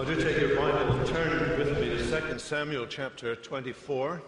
Well, 0.00 0.08
do 0.08 0.24
take 0.24 0.40
your 0.40 0.56
Bible 0.56 0.92
and 0.92 1.06
turn 1.06 1.58
with 1.58 1.78
me 1.78 1.90
to 1.90 2.30
2 2.32 2.38
Samuel 2.38 2.86
chapter 2.86 3.36
24. 3.36 4.22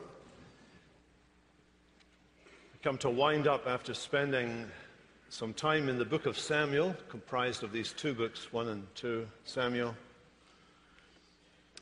We 2.44 2.78
come 2.82 2.98
to 2.98 3.08
wind 3.08 3.46
up 3.46 3.66
after 3.66 3.94
spending 3.94 4.66
some 5.30 5.54
time 5.54 5.88
in 5.88 5.96
the 5.96 6.04
book 6.04 6.26
of 6.26 6.38
Samuel, 6.38 6.94
comprised 7.08 7.62
of 7.62 7.72
these 7.72 7.94
two 7.94 8.12
books, 8.12 8.52
1 8.52 8.68
and 8.68 8.86
2 8.96 9.26
Samuel. 9.44 9.96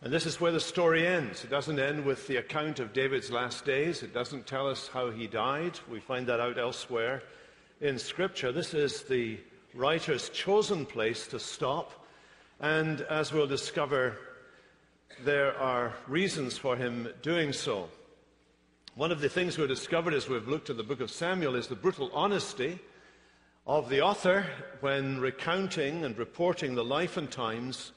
And 0.02 0.12
this 0.12 0.24
is 0.24 0.40
where 0.40 0.52
the 0.52 0.60
story 0.60 1.04
ends. 1.04 1.42
It 1.42 1.50
doesn't 1.50 1.80
end 1.80 2.04
with 2.04 2.28
the 2.28 2.36
account 2.36 2.78
of 2.78 2.92
David's 2.92 3.32
last 3.32 3.64
days. 3.64 4.04
It 4.04 4.14
doesn't 4.14 4.46
tell 4.46 4.68
us 4.68 4.86
how 4.86 5.10
he 5.10 5.26
died. 5.26 5.80
We 5.90 5.98
find 5.98 6.28
that 6.28 6.38
out 6.38 6.58
elsewhere 6.58 7.24
in 7.80 7.98
Scripture. 7.98 8.52
This 8.52 8.72
is 8.72 9.02
the 9.02 9.40
writer's 9.74 10.28
chosen 10.28 10.86
place 10.86 11.26
to 11.26 11.40
stop 11.40 11.99
and 12.60 13.00
as 13.02 13.32
we'll 13.32 13.46
discover, 13.46 14.16
there 15.24 15.56
are 15.58 15.94
reasons 16.06 16.58
for 16.58 16.76
him 16.76 17.08
doing 17.22 17.52
so. 17.52 17.88
One 18.94 19.10
of 19.10 19.20
the 19.20 19.30
things 19.30 19.56
we've 19.56 19.66
discovered 19.66 20.12
as 20.12 20.28
we've 20.28 20.46
looked 20.46 20.68
at 20.68 20.76
the 20.76 20.82
book 20.82 21.00
of 21.00 21.10
Samuel 21.10 21.54
is 21.54 21.68
the 21.68 21.74
brutal 21.74 22.10
honesty 22.12 22.78
of 23.66 23.88
the 23.88 24.02
author 24.02 24.44
when 24.80 25.20
recounting 25.20 26.04
and 26.04 26.18
reporting 26.18 26.74
the 26.74 26.84
life 26.84 27.16
and 27.16 27.30
times 27.30 27.92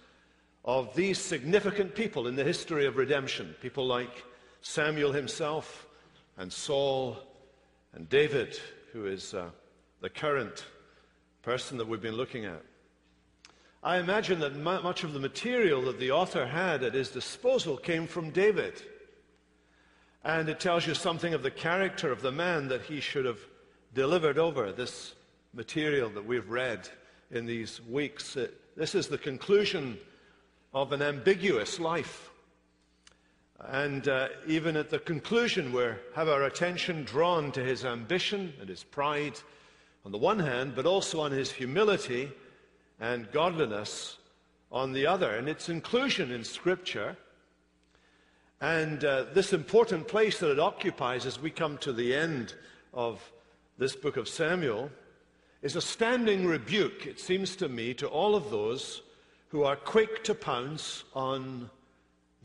of 0.63 0.95
these 0.95 1.17
significant 1.17 1.93
people 1.93 2.27
in 2.27 2.37
the 2.37 2.43
history 2.43 2.85
of 2.85 2.95
redemption. 2.95 3.53
People 3.61 3.85
like 3.85 4.23
Samuel 4.61 5.11
himself 5.11 5.87
and 6.37 6.51
Saul 6.51 7.17
and 7.93 8.07
David, 8.07 8.57
who 8.93 9.07
is 9.07 9.33
uh, 9.33 9.49
the 9.99 10.09
current 10.09 10.65
person 11.41 11.77
that 11.77 11.87
we've 11.87 12.01
been 12.01 12.15
looking 12.15 12.45
at. 12.45 12.61
I 13.85 13.97
imagine 13.97 14.39
that 14.39 14.55
much 14.55 15.03
of 15.03 15.11
the 15.11 15.19
material 15.19 15.81
that 15.81 15.99
the 15.99 16.11
author 16.11 16.45
had 16.45 16.83
at 16.83 16.93
his 16.93 17.09
disposal 17.09 17.75
came 17.75 18.07
from 18.07 18.29
David. 18.29 18.81
And 20.23 20.47
it 20.47 20.61
tells 20.61 20.87
you 20.87 20.93
something 20.93 21.33
of 21.33 21.43
the 21.43 21.51
character 21.51 22.09
of 22.09 22.21
the 22.21 22.31
man 22.31 22.69
that 22.69 22.83
he 22.83 23.01
should 23.01 23.25
have 23.25 23.41
delivered 23.93 24.37
over 24.37 24.71
this 24.71 25.15
material 25.53 26.09
that 26.11 26.25
we've 26.25 26.49
read 26.49 26.87
in 27.29 27.45
these 27.45 27.81
weeks. 27.81 28.37
This 28.77 28.95
is 28.95 29.07
the 29.07 29.17
conclusion 29.17 29.97
of 30.73 30.93
an 30.93 31.01
ambiguous 31.01 31.77
life. 31.77 32.31
And 33.59 34.07
uh, 34.07 34.29
even 34.47 34.77
at 34.77 34.91
the 34.91 34.99
conclusion, 34.99 35.73
we 35.73 35.89
have 36.15 36.29
our 36.29 36.43
attention 36.43 37.03
drawn 37.03 37.51
to 37.51 37.61
his 37.61 37.83
ambition 37.83 38.53
and 38.61 38.69
his 38.69 38.85
pride 38.85 39.37
on 40.05 40.13
the 40.13 40.17
one 40.17 40.39
hand, 40.39 40.73
but 40.73 40.85
also 40.85 41.19
on 41.19 41.33
his 41.33 41.51
humility 41.51 42.31
and 43.03 43.29
godliness 43.33 44.17
on 44.71 44.93
the 44.93 45.05
other, 45.05 45.31
and 45.31 45.49
its 45.49 45.67
inclusion 45.67 46.31
in 46.31 46.41
Scripture. 46.41 47.17
And 48.61 49.03
uh, 49.03 49.25
this 49.33 49.51
important 49.51 50.07
place 50.07 50.39
that 50.39 50.51
it 50.51 50.59
occupies 50.59 51.25
as 51.25 51.37
we 51.37 51.51
come 51.51 51.77
to 51.79 51.91
the 51.91 52.15
end 52.15 52.55
of 52.93 53.21
this 53.77 53.93
book 53.93 54.15
of 54.15 54.29
Samuel 54.29 54.89
is 55.61 55.75
a 55.75 55.81
standing 55.81 56.45
rebuke, 56.45 57.05
it 57.05 57.19
seems 57.19 57.57
to 57.57 57.67
me, 57.67 57.93
to 57.95 58.07
all 58.07 58.35
of 58.35 58.49
those 58.49 59.01
who 59.49 59.63
are 59.63 59.75
quick 59.75 60.23
to 60.23 60.33
pounce 60.33 61.03
on 61.13 61.69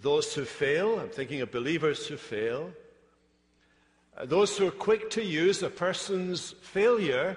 those 0.03 0.35
who 0.35 0.45
fail. 0.45 0.99
I'm 0.99 1.09
thinking 1.09 1.41
of 1.41 1.53
believers 1.53 2.09
who 2.09 2.17
fail. 2.17 2.73
Uh, 4.17 4.27
those 4.27 4.59
who 4.59 4.67
are 4.67 4.73
quick 4.73 5.09
to 5.11 5.25
use 5.25 5.63
a 5.63 5.71
person's 5.71 6.57
failure 6.63 7.37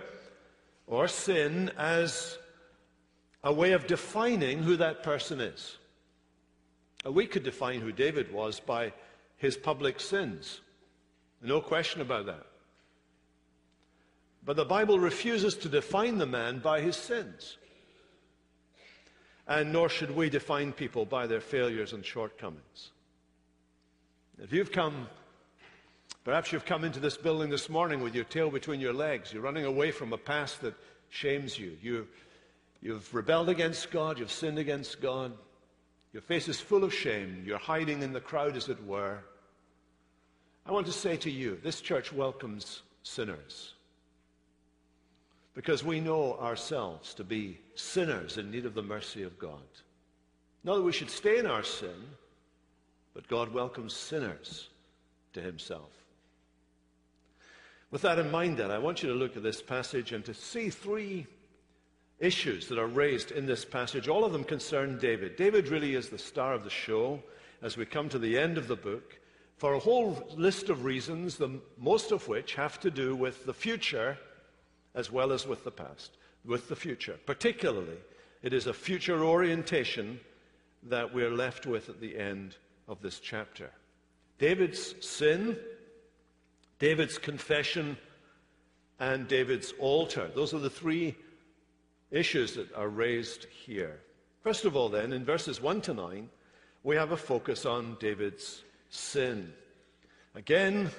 or 0.88 1.08
sin 1.08 1.72
as 1.78 2.40
a 3.44 3.54
way 3.54 3.72
of 3.72 3.88
defining 3.88 4.62
who 4.62 4.78
that 4.78 5.04
person 5.04 5.42
is. 5.42 5.78
Uh, 7.06 7.12
we 7.12 7.26
could 7.26 7.44
define 7.44 7.82
who 7.82 7.92
David 7.92 8.32
was 8.32 8.60
by 8.60 8.94
his 9.38 9.58
public 9.58 10.00
sins. 10.00 10.62
No 11.42 11.60
question 11.62 12.02
about 12.02 12.28
that. 12.28 12.46
But 14.46 14.56
the 14.56 14.66
Bible 14.66 15.00
refuses 15.00 15.56
to 15.58 15.70
define 15.70 16.18
the 16.18 16.26
man 16.26 16.60
by 16.60 16.82
his 16.82 16.96
sins. 16.96 17.58
And 19.48 19.74
nor 19.74 19.90
should 19.90 20.16
we 20.16 20.30
define 20.30 20.72
people 20.72 21.06
by 21.06 21.28
their 21.28 21.42
failures 21.42 21.94
and 21.94 22.06
shortcomings. 22.06 22.92
If 24.40 24.54
you've 24.54 24.72
come, 24.72 25.08
perhaps 26.24 26.52
you've 26.52 26.66
come 26.66 26.84
into 26.84 27.00
this 27.00 27.18
building 27.18 27.50
this 27.50 27.70
morning 27.70 28.02
with 28.02 28.16
your 28.16 28.24
tail 28.24 28.50
between 28.50 28.80
your 28.80 28.94
legs, 28.94 29.34
you're 29.34 29.44
running 29.44 29.66
away 29.66 29.92
from 29.92 30.14
a 30.14 30.18
past 30.18 30.62
that 30.62 30.76
shames 31.10 31.60
you. 31.60 31.78
You 31.82 32.08
You've 32.82 33.14
rebelled 33.14 33.50
against 33.50 33.92
God, 33.92 34.18
you've 34.18 34.32
sinned 34.32 34.58
against 34.58 35.02
God, 35.02 35.34
your 36.14 36.22
face 36.22 36.48
is 36.48 36.60
full 36.60 36.84
of 36.84 36.94
shame, 36.94 37.44
you're 37.46 37.58
hiding 37.58 38.02
in 38.02 38.12
the 38.12 38.20
crowd, 38.20 38.58
as 38.58 38.70
it 38.70 38.84
were. 38.86 39.20
I 40.66 40.72
want 40.72 40.88
to 40.88 40.92
say 40.92 41.16
to 41.18 41.32
you 41.32 41.60
this 41.64 41.82
church 41.82 42.12
welcomes 42.12 42.82
sinners 43.04 43.74
because 45.54 45.84
we 45.84 46.00
know 46.00 46.38
ourselves 46.38 47.14
to 47.16 47.24
be 47.24 47.60
sinners 47.76 48.38
in 48.38 48.52
need 48.52 48.66
of 48.66 48.74
the 48.74 48.84
mercy 48.84 49.24
of 49.24 49.38
God. 49.38 49.60
Not 50.64 50.76
that 50.76 50.84
we 50.84 50.92
should 50.92 51.10
stay 51.10 51.40
in 51.40 51.46
our 51.46 51.64
sin, 51.64 51.96
but 53.14 53.28
God 53.28 53.54
welcomes 53.54 53.94
sinners 53.94 54.70
to 55.34 55.42
himself. 55.42 55.92
With 57.90 58.04
that 58.04 58.20
in 58.20 58.32
mind, 58.32 58.58
then, 58.58 58.72
I 58.72 58.78
want 58.78 59.04
you 59.04 59.10
to 59.10 59.16
look 59.16 59.36
at 59.36 59.44
this 59.44 59.62
passage 59.62 60.14
and 60.14 60.24
to 60.26 60.34
see 60.34 60.70
three 60.70 61.28
issues 62.22 62.68
that 62.68 62.80
are 62.80 62.88
raised 62.88 63.32
in 63.32 63.46
this 63.46 63.66
passage. 63.66 64.08
All 64.08 64.24
of 64.24 64.32
them 64.32 64.44
concern 64.44 64.98
David. 65.00 65.36
David 65.36 65.68
really 65.68 65.96
is 65.96 66.10
the 66.10 66.18
star 66.18 66.54
of 66.54 66.64
the 66.64 66.70
show 66.70 67.22
as 67.62 67.76
we 67.76 67.86
come 67.86 68.08
to 68.10 68.20
the 68.20 68.38
end 68.38 68.58
of 68.58 68.68
the 68.68 68.76
book 68.76 69.20
for 69.58 69.74
a 69.74 69.80
whole 69.80 70.28
list 70.36 70.70
of 70.70 70.86
reasons, 70.86 71.38
the, 71.38 71.60
most 71.78 72.12
of 72.12 72.28
which 72.28 72.56
have 72.56 72.80
to 72.80 72.90
do 72.90 73.16
with 73.16 73.46
the 73.46 73.54
future 73.54 74.18
as 74.96 75.12
well 75.12 75.32
as 75.32 75.48
with 75.48 75.64
the 75.64 75.72
past, 75.72 76.18
with 76.46 76.68
the 76.70 76.76
future. 76.76 77.20
Particularly, 77.26 77.98
it 78.42 78.54
is 78.54 78.68
a 78.68 78.74
future 78.74 79.24
orientation 79.24 80.20
that 80.84 81.14
we're 81.14 81.30
left 81.30 81.66
with 81.66 81.90
at 81.90 82.00
the 82.00 82.18
end 82.18 82.56
of 82.88 83.02
this 83.02 83.20
chapter. 83.20 83.70
David's 84.40 84.96
sin, 85.06 85.58
David's 86.80 87.18
confession, 87.18 87.98
and 89.00 89.28
David's 89.28 89.74
altar. 89.80 90.30
Those 90.34 90.54
are 90.54 90.60
the 90.60 90.70
three 90.70 91.16
issues 92.12 92.54
that 92.54 92.74
are 92.76 92.90
raised 92.90 93.46
here. 93.46 94.00
First 94.44 94.66
of 94.66 94.76
all, 94.76 94.90
then, 94.90 95.14
in 95.14 95.24
verses 95.24 95.62
1 95.62 95.82
to 95.82 95.94
9, 95.94 96.30
we 96.84 96.96
have 96.96 97.12
a 97.12 97.18
focus 97.18 97.66
on 97.66 97.98
David's 98.00 98.64
sin. 98.90 99.54
Again, 100.36 100.90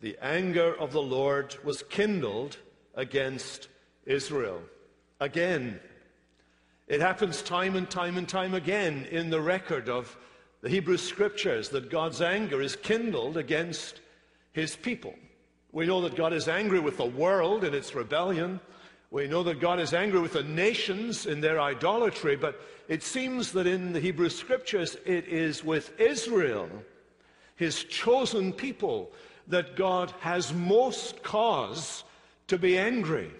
the 0.00 0.16
anger 0.22 0.74
of 0.78 0.92
the 0.92 1.02
Lord 1.02 1.56
was 1.64 1.82
kindled 1.84 2.58
against 2.94 3.68
Israel. 4.04 4.60
Again, 5.20 5.80
it 6.86 7.00
happens 7.00 7.42
time 7.42 7.74
and 7.74 7.90
time 7.90 8.16
and 8.16 8.28
time 8.28 8.54
again 8.54 9.06
in 9.10 9.30
the 9.30 9.40
record 9.40 9.88
of 9.88 10.16
the 10.60 10.68
Hebrew 10.68 10.96
Scriptures 10.96 11.70
that 11.70 11.90
God's 11.90 12.22
anger 12.22 12.62
is 12.62 12.76
kindled 12.76 13.36
against 13.36 14.00
his 14.52 14.76
people. 14.76 15.14
We 15.72 15.86
know 15.86 16.00
that 16.02 16.16
God 16.16 16.32
is 16.32 16.48
angry 16.48 16.78
with 16.78 16.96
the 16.96 17.04
world 17.04 17.64
in 17.64 17.74
its 17.74 17.94
rebellion. 17.94 18.60
We 19.16 19.28
know 19.28 19.42
that 19.44 19.60
God 19.60 19.80
is 19.80 19.94
angry 19.94 20.20
with 20.20 20.34
the 20.34 20.42
nations 20.42 21.24
in 21.24 21.40
their 21.40 21.58
idolatry, 21.58 22.36
but 22.36 22.60
it 22.86 23.02
seems 23.02 23.50
that 23.52 23.66
in 23.66 23.94
the 23.94 23.98
Hebrew 23.98 24.28
Scriptures 24.28 24.98
it 25.06 25.26
is 25.26 25.64
with 25.64 25.98
Israel, 25.98 26.68
his 27.54 27.84
chosen 27.84 28.52
people, 28.52 29.10
that 29.48 29.74
God 29.74 30.12
has 30.20 30.52
most 30.52 31.22
cause 31.22 32.04
to 32.48 32.58
be 32.58 32.76
angry. 32.76 33.30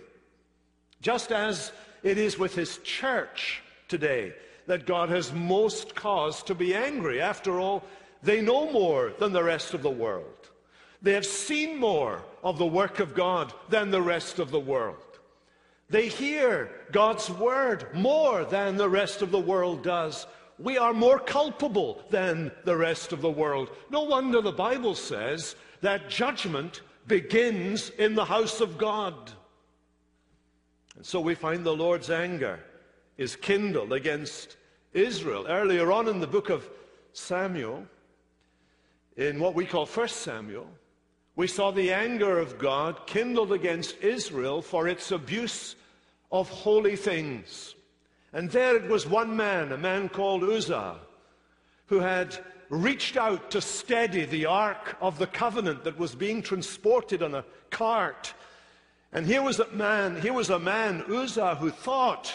Just 1.02 1.30
as 1.30 1.72
it 2.02 2.16
is 2.16 2.38
with 2.38 2.54
his 2.54 2.78
church 2.78 3.62
today 3.86 4.32
that 4.66 4.86
God 4.86 5.10
has 5.10 5.30
most 5.30 5.94
cause 5.94 6.42
to 6.44 6.54
be 6.54 6.74
angry. 6.74 7.20
After 7.20 7.60
all, 7.60 7.84
they 8.22 8.40
know 8.40 8.72
more 8.72 9.12
than 9.18 9.34
the 9.34 9.44
rest 9.44 9.74
of 9.74 9.82
the 9.82 9.90
world. 9.90 10.48
They 11.02 11.12
have 11.12 11.26
seen 11.26 11.76
more 11.76 12.24
of 12.42 12.56
the 12.56 12.64
work 12.64 12.98
of 12.98 13.14
God 13.14 13.52
than 13.68 13.90
the 13.90 14.00
rest 14.00 14.38
of 14.38 14.50
the 14.50 14.58
world. 14.58 14.96
They 15.88 16.08
hear 16.08 16.70
God's 16.90 17.30
word 17.30 17.94
more 17.94 18.44
than 18.44 18.76
the 18.76 18.88
rest 18.88 19.22
of 19.22 19.30
the 19.30 19.38
world 19.38 19.84
does. 19.84 20.26
We 20.58 20.78
are 20.78 20.92
more 20.92 21.18
culpable 21.18 22.02
than 22.10 22.50
the 22.64 22.76
rest 22.76 23.12
of 23.12 23.20
the 23.20 23.30
world. 23.30 23.70
No 23.90 24.02
wonder 24.02 24.40
the 24.40 24.52
Bible 24.52 24.94
says 24.94 25.54
that 25.82 26.08
judgment 26.08 26.82
begins 27.06 27.90
in 27.90 28.14
the 28.14 28.24
house 28.24 28.60
of 28.60 28.78
God. 28.78 29.30
And 30.96 31.04
so 31.04 31.20
we 31.20 31.34
find 31.34 31.64
the 31.64 31.76
Lord's 31.76 32.10
anger 32.10 32.58
is 33.16 33.36
kindled 33.36 33.92
against 33.92 34.56
Israel. 34.92 35.46
Earlier 35.48 35.92
on 35.92 36.08
in 36.08 36.20
the 36.20 36.26
book 36.26 36.50
of 36.50 36.68
Samuel, 37.12 37.86
in 39.16 39.38
what 39.38 39.54
we 39.54 39.66
call 39.66 39.86
First 39.86 40.18
Samuel, 40.18 40.66
we 41.36 41.46
saw 41.46 41.70
the 41.70 41.92
anger 41.92 42.38
of 42.38 42.58
God 42.58 43.06
kindled 43.06 43.52
against 43.52 44.00
Israel 44.00 44.62
for 44.62 44.88
its 44.88 45.10
abuse 45.10 45.76
of 46.32 46.48
holy 46.48 46.96
things. 46.96 47.74
And 48.32 48.50
there 48.50 48.76
it 48.76 48.88
was 48.88 49.06
one 49.06 49.36
man, 49.36 49.70
a 49.72 49.78
man 49.78 50.08
called 50.08 50.42
Uzzah, 50.42 50.96
who 51.86 52.00
had 52.00 52.36
reached 52.70 53.16
out 53.16 53.50
to 53.50 53.60
steady 53.60 54.24
the 54.24 54.46
Ark 54.46 54.96
of 55.00 55.18
the 55.18 55.26
Covenant 55.26 55.84
that 55.84 55.98
was 55.98 56.14
being 56.14 56.42
transported 56.42 57.22
on 57.22 57.34
a 57.34 57.44
cart. 57.70 58.32
And 59.12 59.26
here 59.26 59.42
was 59.42 59.60
a 59.60 59.68
man, 59.68 60.20
here 60.20 60.32
was 60.32 60.50
a 60.50 60.58
man, 60.58 61.04
Uzzah, 61.08 61.56
who 61.56 61.70
thought 61.70 62.32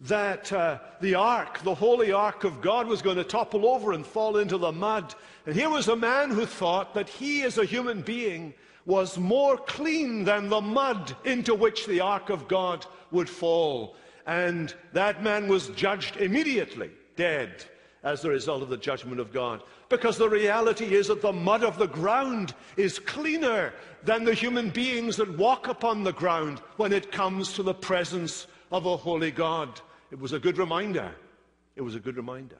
that 0.00 0.52
uh, 0.52 0.78
the 1.00 1.14
ark, 1.14 1.60
the 1.62 1.74
holy 1.74 2.12
ark 2.12 2.44
of 2.44 2.60
God, 2.60 2.88
was 2.88 3.02
going 3.02 3.16
to 3.16 3.24
topple 3.24 3.66
over 3.66 3.92
and 3.92 4.04
fall 4.04 4.38
into 4.38 4.58
the 4.58 4.72
mud. 4.72 5.14
And 5.46 5.54
here 5.54 5.70
was 5.70 5.88
a 5.88 5.96
man 5.96 6.30
who 6.30 6.46
thought 6.46 6.94
that 6.94 7.08
he, 7.08 7.42
as 7.42 7.58
a 7.58 7.64
human 7.64 8.02
being, 8.02 8.54
was 8.86 9.18
more 9.18 9.56
clean 9.56 10.24
than 10.24 10.48
the 10.48 10.60
mud 10.60 11.16
into 11.24 11.54
which 11.54 11.86
the 11.86 12.00
ark 12.00 12.30
of 12.30 12.48
God 12.48 12.86
would 13.10 13.28
fall. 13.28 13.96
And 14.26 14.74
that 14.92 15.22
man 15.22 15.48
was 15.48 15.68
judged 15.68 16.16
immediately 16.16 16.90
dead 17.16 17.64
as 18.04 18.22
the 18.22 18.30
result 18.30 18.62
of 18.62 18.68
the 18.68 18.76
judgment 18.76 19.20
of 19.20 19.32
God. 19.32 19.62
Because 19.88 20.16
the 20.16 20.28
reality 20.28 20.94
is 20.94 21.08
that 21.08 21.22
the 21.22 21.32
mud 21.32 21.62
of 21.62 21.78
the 21.78 21.86
ground 21.86 22.54
is 22.76 22.98
cleaner 22.98 23.72
than 24.04 24.24
the 24.24 24.34
human 24.34 24.70
beings 24.70 25.16
that 25.16 25.38
walk 25.38 25.68
upon 25.68 26.02
the 26.02 26.12
ground 26.12 26.60
when 26.76 26.92
it 26.92 27.12
comes 27.12 27.52
to 27.52 27.62
the 27.62 27.74
presence 27.74 28.46
of 28.70 28.86
a 28.86 28.96
holy 28.96 29.30
God. 29.30 29.80
It 30.10 30.18
was 30.18 30.32
a 30.32 30.38
good 30.38 30.58
reminder. 30.58 31.12
It 31.76 31.82
was 31.82 31.94
a 31.94 32.00
good 32.00 32.16
reminder. 32.16 32.58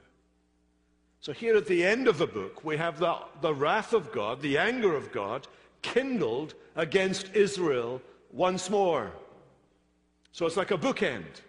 So, 1.23 1.31
here 1.31 1.55
at 1.55 1.67
the 1.67 1.85
end 1.85 2.09
of 2.09 2.17
the 2.17 2.27
book, 2.27 2.65
we 2.65 2.75
have 2.75 2.99
the, 2.99 3.15
the 3.39 3.53
wrath 3.53 3.93
of 3.93 4.11
God, 4.11 4.41
the 4.41 4.57
anger 4.57 4.93
of 4.93 5.13
God, 5.13 5.47
kindled 5.81 6.53
against 6.75 7.33
Israel 7.33 8.01
once 8.33 8.69
more. 8.69 9.09
So, 10.33 10.45
it's 10.45 10.57
like 10.57 10.71
a 10.71 10.77
bookend 10.77 11.39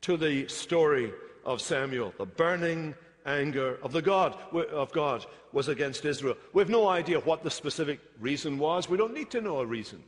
to 0.00 0.16
the 0.16 0.48
story 0.48 1.12
of 1.44 1.60
Samuel. 1.60 2.12
The 2.18 2.26
burning 2.26 2.92
anger 3.24 3.78
of, 3.84 3.92
the 3.92 4.02
God, 4.02 4.36
of 4.52 4.90
God 4.90 5.24
was 5.52 5.68
against 5.68 6.04
Israel. 6.04 6.36
We 6.52 6.60
have 6.60 6.68
no 6.68 6.88
idea 6.88 7.20
what 7.20 7.44
the 7.44 7.52
specific 7.52 8.00
reason 8.18 8.58
was. 8.58 8.88
We 8.88 8.98
don't 8.98 9.14
need 9.14 9.30
to 9.30 9.40
know 9.40 9.60
a 9.60 9.64
reason. 9.64 10.02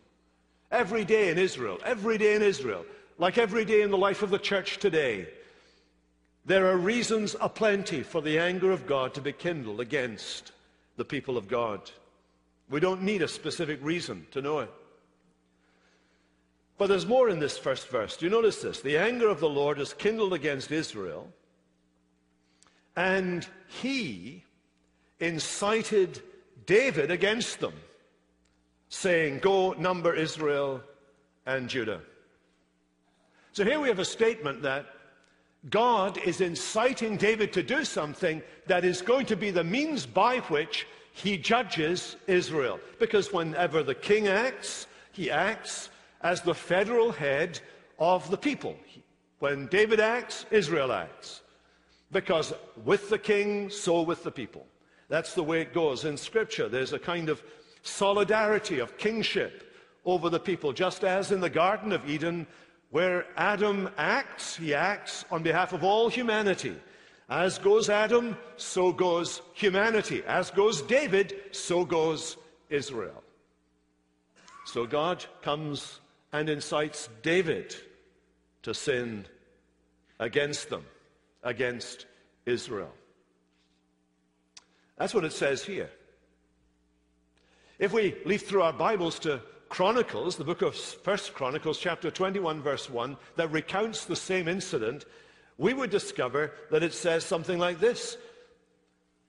Every 0.72 1.04
day 1.04 1.28
in 1.28 1.38
Israel, 1.38 1.78
every 1.84 2.19
day 2.19 2.34
in 2.34 2.42
Israel, 2.42 2.84
like 3.19 3.38
every 3.38 3.64
day 3.64 3.82
in 3.82 3.92
the 3.92 3.96
life 3.96 4.24
of 4.24 4.30
the 4.30 4.38
church 4.40 4.78
today, 4.78 5.28
there 6.44 6.66
are 6.66 6.76
reasons 6.76 7.36
aplenty 7.40 8.02
for 8.02 8.20
the 8.20 8.38
anger 8.38 8.72
of 8.72 8.86
God 8.86 9.14
to 9.14 9.20
be 9.20 9.32
kindled 9.32 9.80
against 9.80 10.52
the 10.96 11.04
people 11.04 11.36
of 11.36 11.48
God. 11.48 11.90
We 12.68 12.80
don't 12.80 13.02
need 13.02 13.22
a 13.22 13.28
specific 13.28 13.78
reason 13.82 14.26
to 14.32 14.42
know 14.42 14.60
it. 14.60 14.70
But 16.78 16.88
there's 16.88 17.06
more 17.06 17.28
in 17.28 17.38
this 17.38 17.56
first 17.56 17.88
verse. 17.88 18.16
Do 18.16 18.26
you 18.26 18.30
notice 18.30 18.60
this? 18.60 18.80
The 18.80 18.96
anger 18.96 19.28
of 19.28 19.38
the 19.38 19.48
Lord 19.48 19.78
is 19.78 19.92
kindled 19.92 20.32
against 20.32 20.72
Israel, 20.72 21.28
and 22.96 23.46
he 23.68 24.44
incited 25.20 26.20
David 26.66 27.12
against 27.12 27.60
them, 27.60 27.74
saying, 28.88 29.38
Go 29.38 29.72
number 29.74 30.12
Israel 30.14 30.82
and 31.46 31.68
Judah. 31.68 32.00
So 33.52 33.64
here 33.64 33.78
we 33.78 33.88
have 33.88 34.00
a 34.00 34.04
statement 34.04 34.62
that 34.62 34.86
God 35.70 36.18
is 36.18 36.40
inciting 36.40 37.16
David 37.16 37.52
to 37.52 37.62
do 37.62 37.84
something 37.84 38.42
that 38.66 38.84
is 38.84 39.00
going 39.00 39.26
to 39.26 39.36
be 39.36 39.50
the 39.50 39.62
means 39.62 40.06
by 40.06 40.38
which 40.38 40.86
he 41.12 41.38
judges 41.38 42.16
Israel. 42.26 42.80
Because 42.98 43.32
whenever 43.32 43.82
the 43.82 43.94
king 43.94 44.28
acts, 44.28 44.86
he 45.12 45.30
acts 45.30 45.90
as 46.22 46.40
the 46.40 46.54
federal 46.54 47.12
head 47.12 47.60
of 47.98 48.28
the 48.30 48.36
people. 48.36 48.76
When 49.38 49.66
David 49.68 50.00
acts, 50.00 50.46
Israel 50.50 50.92
acts. 50.92 51.42
Because 52.10 52.52
with 52.84 53.08
the 53.08 53.18
king, 53.18 53.70
so 53.70 54.02
with 54.02 54.24
the 54.24 54.30
people. 54.30 54.66
That's 55.08 55.34
the 55.34 55.42
way 55.42 55.60
it 55.60 55.74
goes 55.74 56.04
in 56.04 56.16
Scripture. 56.16 56.68
There's 56.68 56.92
a 56.92 56.98
kind 56.98 57.28
of 57.28 57.42
solidarity 57.82 58.78
of 58.78 58.96
kingship 58.96 59.76
over 60.04 60.28
the 60.28 60.40
people, 60.40 60.72
just 60.72 61.04
as 61.04 61.30
in 61.32 61.40
the 61.40 61.50
Garden 61.50 61.92
of 61.92 62.08
Eden, 62.08 62.46
where 62.92 63.24
Adam 63.38 63.88
acts, 63.96 64.54
he 64.54 64.74
acts 64.74 65.24
on 65.30 65.42
behalf 65.42 65.72
of 65.72 65.82
all 65.82 66.10
humanity. 66.10 66.76
As 67.28 67.58
goes 67.58 67.88
Adam, 67.88 68.36
so 68.58 68.92
goes 68.92 69.40
humanity. 69.54 70.22
As 70.26 70.50
goes 70.50 70.82
David, 70.82 71.34
so 71.52 71.86
goes 71.86 72.36
Israel. 72.68 73.24
So 74.66 74.86
God 74.86 75.24
comes 75.40 76.00
and 76.34 76.50
incites 76.50 77.08
David 77.22 77.74
to 78.62 78.74
sin 78.74 79.24
against 80.20 80.68
them, 80.68 80.84
against 81.42 82.04
Israel. 82.44 82.92
That's 84.98 85.14
what 85.14 85.24
it 85.24 85.32
says 85.32 85.64
here. 85.64 85.90
If 87.78 87.94
we 87.94 88.16
leaf 88.26 88.46
through 88.46 88.62
our 88.62 88.72
Bibles 88.74 89.18
to 89.20 89.40
Chronicles, 89.72 90.36
the 90.36 90.44
book 90.44 90.60
of 90.60 90.76
First 90.76 91.32
Chronicles, 91.32 91.78
chapter 91.78 92.10
21, 92.10 92.60
verse 92.60 92.90
1, 92.90 93.16
that 93.36 93.50
recounts 93.50 94.04
the 94.04 94.14
same 94.14 94.46
incident, 94.46 95.06
we 95.56 95.72
would 95.72 95.88
discover 95.88 96.52
that 96.70 96.82
it 96.82 96.92
says 96.92 97.24
something 97.24 97.58
like 97.58 97.80
this 97.80 98.19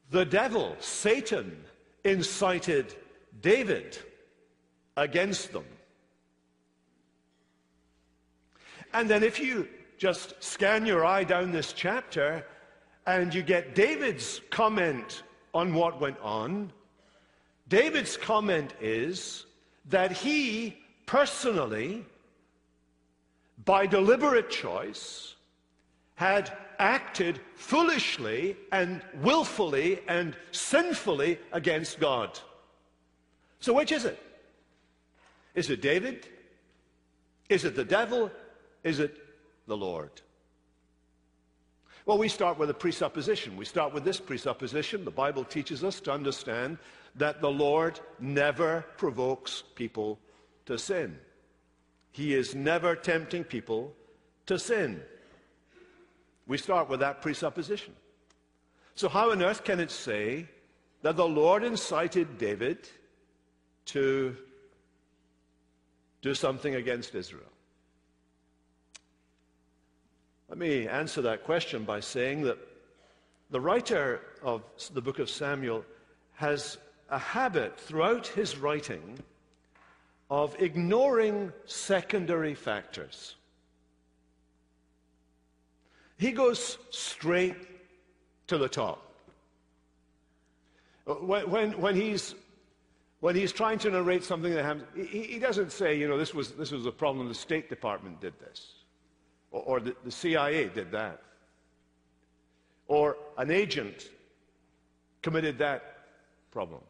The 0.09 0.25
devil, 0.25 0.75
Satan, 0.81 1.63
incited 2.03 2.93
David 3.39 3.97
against 4.97 5.53
them. 5.53 5.63
And 8.93 9.09
then 9.09 9.23
if 9.23 9.39
you 9.39 9.69
just 9.97 10.43
scan 10.43 10.85
your 10.85 11.05
eye 11.05 11.23
down 11.23 11.53
this 11.53 11.71
chapter 11.71 12.45
and 13.07 13.33
you 13.33 13.43
get 13.43 13.75
David's 13.75 14.41
comment 14.49 15.23
on 15.53 15.73
what 15.73 16.01
went 16.01 16.19
on, 16.19 16.73
David's 17.69 18.17
comment 18.17 18.73
is 18.81 19.45
that 19.89 20.11
he 20.11 20.77
personally, 21.05 22.05
by 23.65 23.85
deliberate 23.85 24.49
choice, 24.49 25.35
had 26.15 26.51
acted 26.79 27.39
foolishly 27.55 28.55
and 28.71 29.01
willfully 29.21 30.01
and 30.07 30.35
sinfully 30.51 31.39
against 31.51 31.99
God. 31.99 32.39
So, 33.59 33.73
which 33.73 33.91
is 33.91 34.05
it? 34.05 34.19
Is 35.55 35.69
it 35.69 35.81
David? 35.81 36.27
Is 37.49 37.65
it 37.65 37.75
the 37.75 37.85
devil? 37.85 38.31
Is 38.83 38.99
it 38.99 39.17
the 39.67 39.77
Lord? 39.77 40.11
Well, 42.05 42.17
we 42.17 42.27
start 42.27 42.59
with 42.59 42.69
a 42.69 42.73
presupposition. 42.73 43.55
We 43.55 43.65
start 43.65 43.93
with 43.93 44.03
this 44.03 44.19
presupposition. 44.19 45.05
The 45.05 45.11
Bible 45.11 45.45
teaches 45.45 45.83
us 45.83 46.01
to 46.01 46.11
understand 46.11 46.77
that 47.15 47.41
the 47.41 47.51
Lord 47.51 47.99
never 48.19 48.85
provokes 48.97 49.63
people 49.75 50.19
to 50.65 50.77
sin. 50.77 51.19
He 52.11 52.33
is 52.33 52.55
never 52.55 52.95
tempting 52.95 53.43
people 53.43 53.93
to 54.45 54.57
sin. 54.57 55.01
We 56.47 56.57
start 56.57 56.89
with 56.89 56.99
that 56.99 57.21
presupposition. 57.21 57.93
So, 58.95 59.09
how 59.09 59.31
on 59.31 59.41
earth 59.41 59.63
can 59.63 59.79
it 59.79 59.91
say 59.91 60.47
that 61.01 61.15
the 61.15 61.27
Lord 61.27 61.63
incited 61.63 62.37
David 62.37 62.87
to 63.85 64.35
do 66.21 66.35
something 66.35 66.75
against 66.75 67.15
Israel? 67.15 67.43
Let 70.49 70.57
me 70.57 70.87
answer 70.87 71.21
that 71.23 71.43
question 71.43 71.83
by 71.83 71.99
saying 71.99 72.43
that 72.43 72.59
the 73.49 73.59
writer 73.59 74.21
of 74.43 74.61
the 74.93 75.01
book 75.01 75.17
of 75.17 75.29
Samuel 75.29 75.83
has 76.35 76.77
a 77.13 77.19
habit 77.19 77.79
throughout 77.79 78.25
his 78.25 78.57
writing 78.57 79.19
of 80.31 80.59
ignoring 80.59 81.53
secondary 81.65 82.55
factors. 82.55 83.35
He 86.17 86.31
goes 86.31 86.79
straight 86.89 87.55
to 88.47 88.57
the 88.57 88.67
top. 88.67 89.13
Uh, 91.05 91.13
when, 91.13 91.51
when, 91.51 91.79
when, 91.79 91.95
he's, 91.95 92.33
when 93.19 93.35
he's 93.35 93.51
trying 93.51 93.77
to 93.77 93.91
narrate 93.91 94.23
something 94.23 94.51
that 94.51 94.65
happens, 94.65 94.87
he, 94.95 95.21
he, 95.23 95.39
doesn't 95.39 95.71
say, 95.71 95.95
you 95.95 96.07
know, 96.07 96.17
this 96.17 96.33
was, 96.33 96.53
this 96.53 96.71
was 96.71 96.87
a 96.87 96.91
problem, 96.91 97.27
the 97.27 97.35
State 97.35 97.69
Department 97.69 98.19
did 98.21 98.33
this, 98.39 98.73
or, 99.51 99.61
or 99.61 99.79
the, 99.79 99.95
the 100.03 100.11
CIA 100.11 100.67
did 100.69 100.91
that, 100.91 101.21
or 102.87 103.17
an 103.37 103.51
agent 103.51 104.09
committed 105.21 105.59
that 105.59 106.07
problem. 106.49 106.81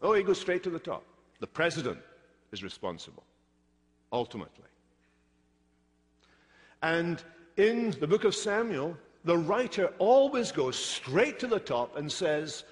Oh, 0.00 0.14
he 0.14 0.22
goes 0.22 0.40
straight 0.40 0.62
to 0.64 0.70
the 0.70 0.78
top. 0.78 1.04
The 1.40 1.46
president 1.46 1.98
is 2.52 2.62
responsible, 2.62 3.24
ultimately. 4.12 4.64
And 6.82 7.22
in 7.56 7.90
the 7.98 8.06
book 8.06 8.24
of 8.24 8.34
Samuel, 8.34 8.96
the 9.24 9.36
writer 9.36 9.92
always 9.98 10.52
goes 10.52 10.76
straight 10.76 11.38
to 11.40 11.46
the 11.46 11.58
top 11.58 11.96
and 11.96 12.10
says, 12.10 12.64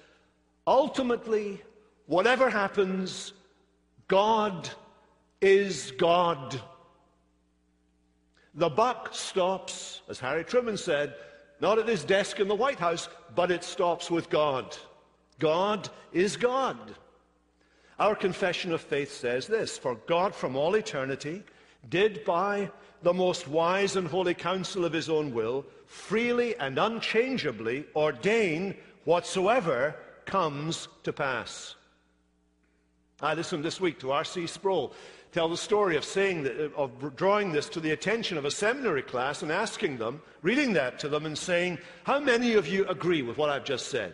ultimately, 0.65 1.61
whatever 2.05 2.49
happens, 2.49 3.33
God 4.07 4.69
is 5.41 5.91
God. 5.97 6.59
The 8.55 8.69
buck 8.69 9.13
stops 9.13 10.01
as 10.09 10.19
Harry 10.19 10.43
Truman 10.43 10.77
said, 10.77 11.13
not 11.59 11.79
at 11.79 11.87
his 11.87 12.03
desk 12.03 12.39
in 12.39 12.47
the 12.47 12.55
White 12.55 12.79
House, 12.79 13.09
but 13.35 13.51
it 13.51 13.63
stops 13.63 14.09
with 14.09 14.29
God. 14.29 14.77
God 15.39 15.89
is 16.13 16.37
God. 16.37 16.95
Our 17.99 18.15
confession 18.15 18.71
of 18.71 18.81
faith 18.81 19.11
says 19.11 19.47
this 19.47 19.77
For 19.77 19.95
God 20.07 20.35
from 20.35 20.55
all 20.55 20.75
eternity 20.75 21.43
did 21.89 22.23
by 22.25 22.69
the 23.01 23.13
most 23.13 23.47
wise 23.47 23.95
and 23.95 24.07
holy 24.07 24.33
counsel 24.33 24.85
of 24.85 24.93
his 24.93 25.09
own 25.09 25.33
will 25.33 25.65
freely 25.85 26.55
and 26.57 26.77
unchangeably 26.77 27.85
ordain 27.95 28.75
whatsoever 29.05 29.95
comes 30.25 30.87
to 31.03 31.13
pass. 31.13 31.75
I 33.21 33.33
listened 33.33 33.63
this 33.63 33.79
week 33.81 33.99
to 33.99 34.11
R.C. 34.11 34.45
Sproul 34.47 34.93
tell 35.31 35.49
the 35.49 35.57
story 35.57 35.95
of 35.95 36.05
saying 36.05 36.43
that, 36.43 36.59
uh, 36.59 36.75
of 36.75 37.15
drawing 37.15 37.51
this 37.51 37.69
to 37.69 37.79
the 37.79 37.91
attention 37.91 38.37
of 38.37 38.45
a 38.45 38.51
seminary 38.51 39.01
class 39.01 39.41
and 39.41 39.51
asking 39.51 39.97
them, 39.97 40.21
reading 40.41 40.73
that 40.73 40.99
to 40.99 41.09
them 41.09 41.25
and 41.25 41.37
saying, 41.37 41.77
how 42.03 42.19
many 42.19 42.53
of 42.53 42.67
you 42.67 42.87
agree 42.87 43.21
with 43.21 43.37
what 43.37 43.49
I've 43.49 43.63
just 43.63 43.87
said? 43.87 44.13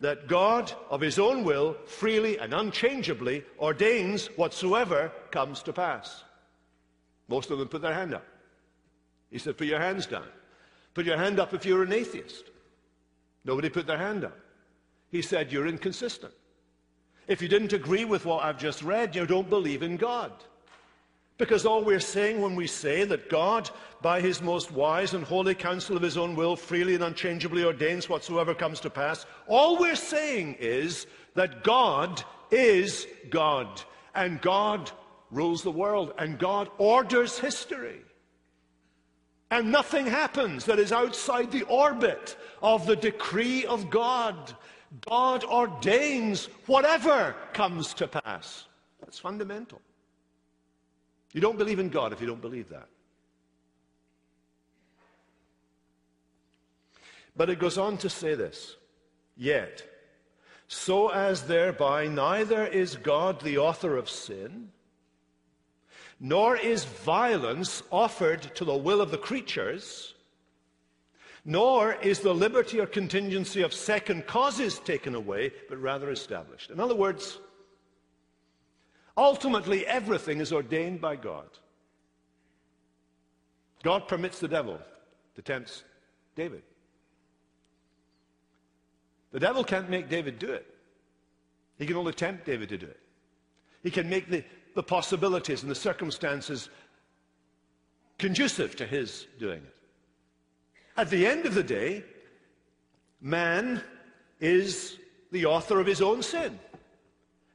That 0.00 0.28
God, 0.28 0.72
of 0.90 1.00
his 1.00 1.18
own 1.18 1.42
will, 1.42 1.76
freely 1.86 2.38
and 2.38 2.54
unchangeably 2.54 3.44
ordains 3.58 4.26
whatsoever 4.36 5.12
comes 5.30 5.62
to 5.64 5.72
pass. 5.72 6.22
Most 7.26 7.50
of 7.50 7.58
them 7.58 7.68
put 7.68 7.82
their 7.82 7.94
hand 7.94 8.14
up. 8.14 8.24
He 9.30 9.38
said, 9.38 9.58
put 9.58 9.66
your 9.66 9.80
hands 9.80 10.06
down. 10.06 10.26
Put 10.94 11.04
your 11.04 11.18
hand 11.18 11.38
up 11.38 11.52
if 11.52 11.66
you're 11.66 11.82
an 11.82 11.92
atheist. 11.92 12.44
Nobody 13.44 13.68
put 13.68 13.86
their 13.86 13.98
hand 13.98 14.24
up. 14.24 14.36
He 15.10 15.22
said, 15.22 15.52
you're 15.52 15.66
inconsistent. 15.66 16.32
If 17.26 17.42
you 17.42 17.48
didn't 17.48 17.72
agree 17.72 18.04
with 18.04 18.24
what 18.24 18.44
I've 18.44 18.58
just 18.58 18.82
read, 18.82 19.14
you 19.14 19.26
don't 19.26 19.50
believe 19.50 19.82
in 19.82 19.96
God. 19.96 20.32
Because 21.38 21.64
all 21.64 21.84
we're 21.84 22.00
saying 22.00 22.40
when 22.40 22.56
we 22.56 22.66
say 22.66 23.04
that 23.04 23.30
God, 23.30 23.70
by 24.02 24.20
his 24.20 24.42
most 24.42 24.72
wise 24.72 25.14
and 25.14 25.22
holy 25.22 25.54
counsel 25.54 25.96
of 25.96 26.02
his 26.02 26.16
own 26.16 26.34
will, 26.34 26.56
freely 26.56 26.96
and 26.96 27.04
unchangeably 27.04 27.62
ordains 27.62 28.08
whatsoever 28.08 28.54
comes 28.54 28.80
to 28.80 28.90
pass, 28.90 29.24
all 29.46 29.78
we're 29.78 29.94
saying 29.94 30.56
is 30.58 31.06
that 31.34 31.62
God 31.62 32.22
is 32.50 33.06
God. 33.30 33.80
And 34.16 34.40
God 34.40 34.90
rules 35.30 35.62
the 35.62 35.70
world. 35.70 36.12
And 36.18 36.40
God 36.40 36.70
orders 36.76 37.38
history. 37.38 38.00
And 39.52 39.70
nothing 39.70 40.06
happens 40.06 40.64
that 40.64 40.80
is 40.80 40.90
outside 40.90 41.52
the 41.52 41.62
orbit 41.62 42.36
of 42.62 42.84
the 42.84 42.96
decree 42.96 43.64
of 43.64 43.90
God. 43.90 44.54
God 45.08 45.44
ordains 45.44 46.46
whatever 46.66 47.36
comes 47.52 47.94
to 47.94 48.08
pass. 48.08 48.66
That's 49.00 49.20
fundamental. 49.20 49.80
You 51.32 51.40
don't 51.40 51.58
believe 51.58 51.78
in 51.78 51.88
God 51.88 52.12
if 52.12 52.20
you 52.20 52.26
don't 52.26 52.40
believe 52.40 52.70
that. 52.70 52.88
But 57.36 57.50
it 57.50 57.60
goes 57.60 57.78
on 57.78 57.98
to 57.98 58.10
say 58.10 58.34
this 58.34 58.76
Yet, 59.36 59.84
so 60.66 61.08
as 61.08 61.42
thereby 61.42 62.08
neither 62.08 62.66
is 62.66 62.96
God 62.96 63.40
the 63.40 63.58
author 63.58 63.96
of 63.96 64.10
sin, 64.10 64.70
nor 66.18 66.56
is 66.56 66.84
violence 66.84 67.82
offered 67.92 68.42
to 68.56 68.64
the 68.64 68.76
will 68.76 69.00
of 69.00 69.10
the 69.10 69.18
creatures, 69.18 70.14
nor 71.44 71.94
is 71.94 72.20
the 72.20 72.34
liberty 72.34 72.80
or 72.80 72.86
contingency 72.86 73.62
of 73.62 73.72
second 73.72 74.26
causes 74.26 74.80
taken 74.80 75.14
away, 75.14 75.52
but 75.68 75.80
rather 75.80 76.10
established. 76.10 76.70
In 76.70 76.80
other 76.80 76.96
words, 76.96 77.38
ultimately 79.18 79.84
everything 79.86 80.40
is 80.40 80.52
ordained 80.52 81.00
by 81.00 81.16
God. 81.16 81.48
God 83.82 84.06
permits 84.08 84.38
the 84.38 84.48
devil 84.48 84.78
to 85.34 85.42
tempt 85.42 85.84
David. 86.36 86.62
The 89.32 89.40
devil 89.40 89.64
can't 89.64 89.90
make 89.90 90.08
David 90.08 90.38
do 90.38 90.50
it. 90.52 90.66
He 91.78 91.86
can 91.86 91.96
only 91.96 92.12
tempt 92.12 92.46
David 92.46 92.68
to 92.70 92.78
do 92.78 92.86
it. 92.86 93.00
He 93.82 93.90
can 93.90 94.08
make 94.08 94.30
the, 94.30 94.44
the 94.74 94.82
possibilities 94.82 95.62
and 95.62 95.70
the 95.70 95.74
circumstances 95.76 96.70
conducive 98.18 98.74
to 98.76 98.86
his 98.86 99.26
doing 99.38 99.58
it. 99.58 99.74
At 100.96 101.10
the 101.10 101.26
end 101.26 101.46
of 101.46 101.54
the 101.54 101.62
day, 101.62 102.04
man 103.20 103.82
is 104.40 104.98
the 105.30 105.46
author 105.46 105.78
of 105.80 105.86
his 105.86 106.02
own 106.02 106.22
sin. 106.22 106.58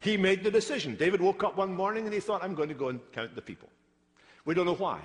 He 0.03 0.17
made 0.17 0.43
the 0.43 0.51
decision. 0.51 0.95
David 0.95 1.21
woke 1.21 1.45
up 1.45 1.55
one 1.55 1.73
morning 1.73 2.03
and 2.03 2.13
he 2.13 2.19
thought, 2.19 2.43
I'm 2.43 2.55
going 2.55 2.67
to 2.67 2.75
go 2.75 2.89
and 2.89 2.99
count 3.13 3.33
the 3.35 3.41
people. 3.41 3.69
We 4.43 4.53
don't 4.53 4.65
know 4.65 4.75
why. 4.75 4.99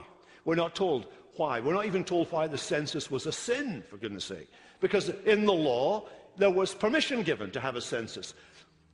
We're 0.44 0.56
not 0.56 0.74
told 0.74 1.06
why. 1.36 1.60
We're 1.60 1.74
not 1.74 1.86
even 1.86 2.02
told 2.02 2.32
why 2.32 2.48
the 2.48 2.58
census 2.58 3.08
was 3.08 3.26
a 3.26 3.32
sin, 3.32 3.84
for 3.88 3.96
goodness 3.96 4.24
sake. 4.24 4.50
Because 4.80 5.10
in 5.24 5.46
the 5.46 5.52
law, 5.52 6.08
there 6.36 6.50
was 6.50 6.74
permission 6.74 7.22
given 7.22 7.52
to 7.52 7.60
have 7.60 7.76
a 7.76 7.80
census. 7.80 8.34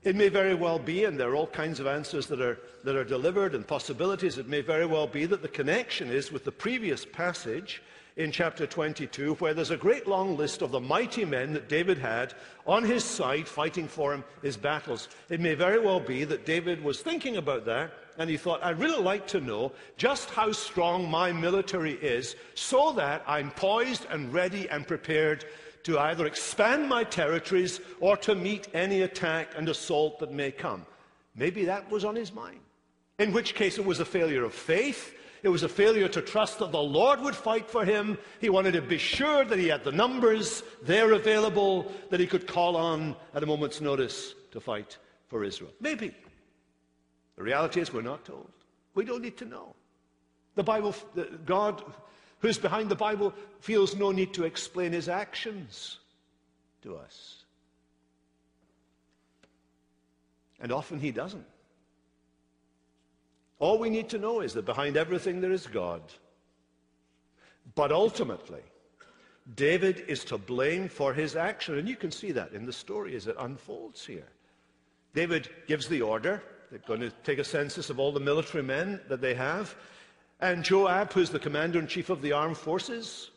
It 0.02 0.14
may 0.14 0.28
very 0.28 0.54
well 0.54 0.78
be, 0.78 1.06
and 1.06 1.18
there 1.18 1.30
are 1.30 1.36
all 1.36 1.46
kinds 1.46 1.80
of 1.80 1.86
answers 1.86 2.26
that 2.26 2.42
are, 2.42 2.58
that 2.84 2.96
are 2.96 3.04
delivered 3.04 3.54
and 3.54 3.66
possibilities, 3.66 4.36
it 4.36 4.46
may 4.46 4.60
very 4.60 4.84
well 4.84 5.06
be 5.06 5.24
that 5.24 5.40
the 5.40 5.48
connection 5.48 6.10
is 6.10 6.30
with 6.30 6.44
the 6.44 6.52
previous 6.52 7.06
passage 7.06 7.82
in 8.16 8.30
chapter 8.30 8.66
22, 8.66 9.34
where 9.34 9.54
there's 9.54 9.72
a 9.72 9.76
great 9.76 10.06
long 10.06 10.36
list 10.36 10.62
of 10.62 10.70
the 10.70 10.80
mighty 10.80 11.24
men 11.24 11.52
that 11.52 11.68
David 11.68 11.98
had 11.98 12.34
on 12.66 12.84
his 12.84 13.02
side 13.02 13.48
fighting 13.48 13.88
for 13.88 14.14
him 14.14 14.22
his 14.40 14.56
battles. 14.56 15.08
It 15.28 15.40
may 15.40 15.54
very 15.54 15.80
well 15.80 16.00
be 16.00 16.24
that 16.24 16.46
David 16.46 16.82
was 16.82 17.00
thinking 17.00 17.36
about 17.36 17.64
that 17.64 17.92
and 18.16 18.30
he 18.30 18.36
thought, 18.36 18.62
I'd 18.62 18.78
really 18.78 19.02
like 19.02 19.26
to 19.28 19.40
know 19.40 19.72
just 19.96 20.30
how 20.30 20.52
strong 20.52 21.10
my 21.10 21.32
military 21.32 21.94
is 21.94 22.36
so 22.54 22.92
that 22.92 23.24
I'm 23.26 23.50
poised 23.50 24.06
and 24.10 24.32
ready 24.32 24.68
and 24.68 24.86
prepared 24.86 25.44
to 25.82 25.98
either 25.98 26.26
expand 26.26 26.88
my 26.88 27.02
territories 27.02 27.80
or 28.00 28.16
to 28.18 28.34
meet 28.36 28.68
any 28.74 29.02
attack 29.02 29.48
and 29.56 29.68
assault 29.68 30.20
that 30.20 30.32
may 30.32 30.52
come. 30.52 30.86
Maybe 31.34 31.64
that 31.64 31.90
was 31.90 32.04
on 32.04 32.14
his 32.14 32.32
mind. 32.32 32.60
In 33.18 33.32
which 33.32 33.54
case 33.54 33.78
it 33.78 33.84
was 33.84 33.98
a 34.00 34.04
failure 34.04 34.44
of 34.44 34.54
faith 34.54 35.13
it 35.44 35.50
was 35.50 35.62
a 35.62 35.68
failure 35.68 36.08
to 36.08 36.22
trust 36.22 36.58
that 36.60 36.72
the 36.72 36.82
Lord 36.82 37.20
would 37.20 37.36
fight 37.36 37.68
for 37.70 37.84
him. 37.84 38.16
He 38.40 38.48
wanted 38.48 38.72
to 38.72 38.80
be 38.80 38.96
sure 38.96 39.44
that 39.44 39.58
he 39.58 39.68
had 39.68 39.84
the 39.84 39.92
numbers 39.92 40.62
there 40.82 41.12
available 41.12 41.92
that 42.08 42.18
he 42.18 42.26
could 42.26 42.46
call 42.46 42.76
on 42.76 43.14
at 43.34 43.42
a 43.42 43.46
moment's 43.46 43.82
notice 43.82 44.34
to 44.52 44.60
fight 44.60 44.96
for 45.28 45.44
Israel. 45.44 45.70
Maybe. 45.80 46.14
The 47.36 47.42
reality 47.42 47.82
is 47.82 47.92
we're 47.92 48.00
not 48.00 48.24
told. 48.24 48.50
We 48.94 49.04
don't 49.04 49.20
need 49.20 49.36
to 49.36 49.44
know. 49.44 49.74
The 50.54 50.62
Bible, 50.62 50.94
God, 51.44 51.84
who's 52.38 52.56
behind 52.56 52.88
the 52.88 52.96
Bible, 52.96 53.34
feels 53.60 53.94
no 53.94 54.12
need 54.12 54.32
to 54.34 54.44
explain 54.44 54.92
his 54.92 55.10
actions 55.10 55.98
to 56.84 56.96
us. 56.96 57.44
And 60.58 60.72
often 60.72 61.00
he 61.00 61.10
doesn't. 61.10 61.44
All 63.64 63.78
we 63.78 63.88
need 63.88 64.10
to 64.10 64.18
know 64.18 64.42
is 64.42 64.52
that 64.52 64.66
behind 64.66 64.94
everything 64.98 65.40
there 65.40 65.50
is 65.50 65.66
God. 65.66 66.02
But 67.74 67.92
ultimately, 67.92 68.60
David 69.56 70.04
is 70.06 70.22
to 70.26 70.36
blame 70.36 70.86
for 70.86 71.14
his 71.14 71.34
action. 71.34 71.78
And 71.78 71.88
you 71.88 71.96
can 71.96 72.10
see 72.10 72.30
that 72.32 72.52
in 72.52 72.66
the 72.66 72.74
story 72.74 73.16
as 73.16 73.26
it 73.26 73.36
unfolds 73.38 74.04
here. 74.04 74.28
David 75.14 75.48
gives 75.66 75.88
the 75.88 76.02
order. 76.02 76.42
They're 76.70 76.80
going 76.80 77.00
to 77.00 77.10
take 77.22 77.38
a 77.38 77.44
census 77.44 77.88
of 77.88 77.98
all 77.98 78.12
the 78.12 78.20
military 78.20 78.62
men 78.62 79.00
that 79.08 79.22
they 79.22 79.32
have. 79.32 79.74
And 80.40 80.62
Joab, 80.62 81.14
who's 81.14 81.30
the 81.30 81.38
commander 81.38 81.78
in 81.78 81.86
chief 81.86 82.10
of 82.10 82.20
the 82.20 82.32
armed 82.32 82.58
forces, 82.58 83.30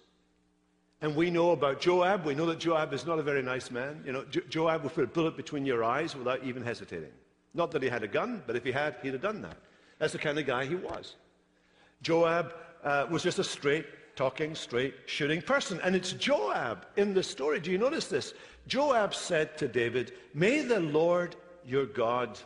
and 0.99 1.15
we 1.15 1.29
know 1.29 1.51
about 1.51 1.79
Joab. 1.79 2.25
We 2.25 2.35
know 2.35 2.47
that 2.47 2.59
Joab 2.59 2.91
is 2.91 3.05
not 3.05 3.17
a 3.17 3.23
very 3.23 3.43
nice 3.43 3.71
man. 3.71 4.03
You 4.05 4.11
know, 4.11 4.25
jo- 4.25 4.41
Joab 4.49 4.83
would 4.83 4.93
put 4.93 5.05
a 5.05 5.07
bullet 5.07 5.37
between 5.37 5.65
your 5.65 5.85
eyes 5.85 6.17
without 6.17 6.43
even 6.43 6.63
hesitating. 6.63 7.13
Not 7.53 7.71
that 7.71 7.81
he 7.81 7.87
had 7.87 8.03
a 8.03 8.09
gun, 8.09 8.43
but 8.45 8.57
if 8.57 8.65
he 8.65 8.73
had, 8.73 8.97
he'd 9.01 9.13
have 9.13 9.21
done 9.21 9.41
that. 9.43 9.55
That's 9.99 10.13
the 10.13 10.19
kind 10.19 10.37
of 10.37 10.45
guy 10.45 10.65
he 10.65 10.75
was. 10.75 11.15
Joab 12.01 12.53
uh, 12.83 13.07
was 13.09 13.23
just 13.23 13.39
a 13.39 13.43
straight 13.43 13.85
talking, 14.15 14.55
straight 14.55 14.95
shooting 15.05 15.41
person. 15.41 15.79
And 15.83 15.95
it's 15.95 16.11
Joab 16.13 16.85
in 16.97 17.13
the 17.13 17.23
story. 17.23 17.59
Do 17.59 17.71
you 17.71 17.77
notice 17.77 18.07
this? 18.07 18.33
Joab 18.67 19.13
said 19.13 19.57
to 19.59 19.67
David, 19.67 20.13
May 20.33 20.61
the 20.61 20.79
Lord 20.79 21.35
your 21.65 21.85
God 21.85 22.37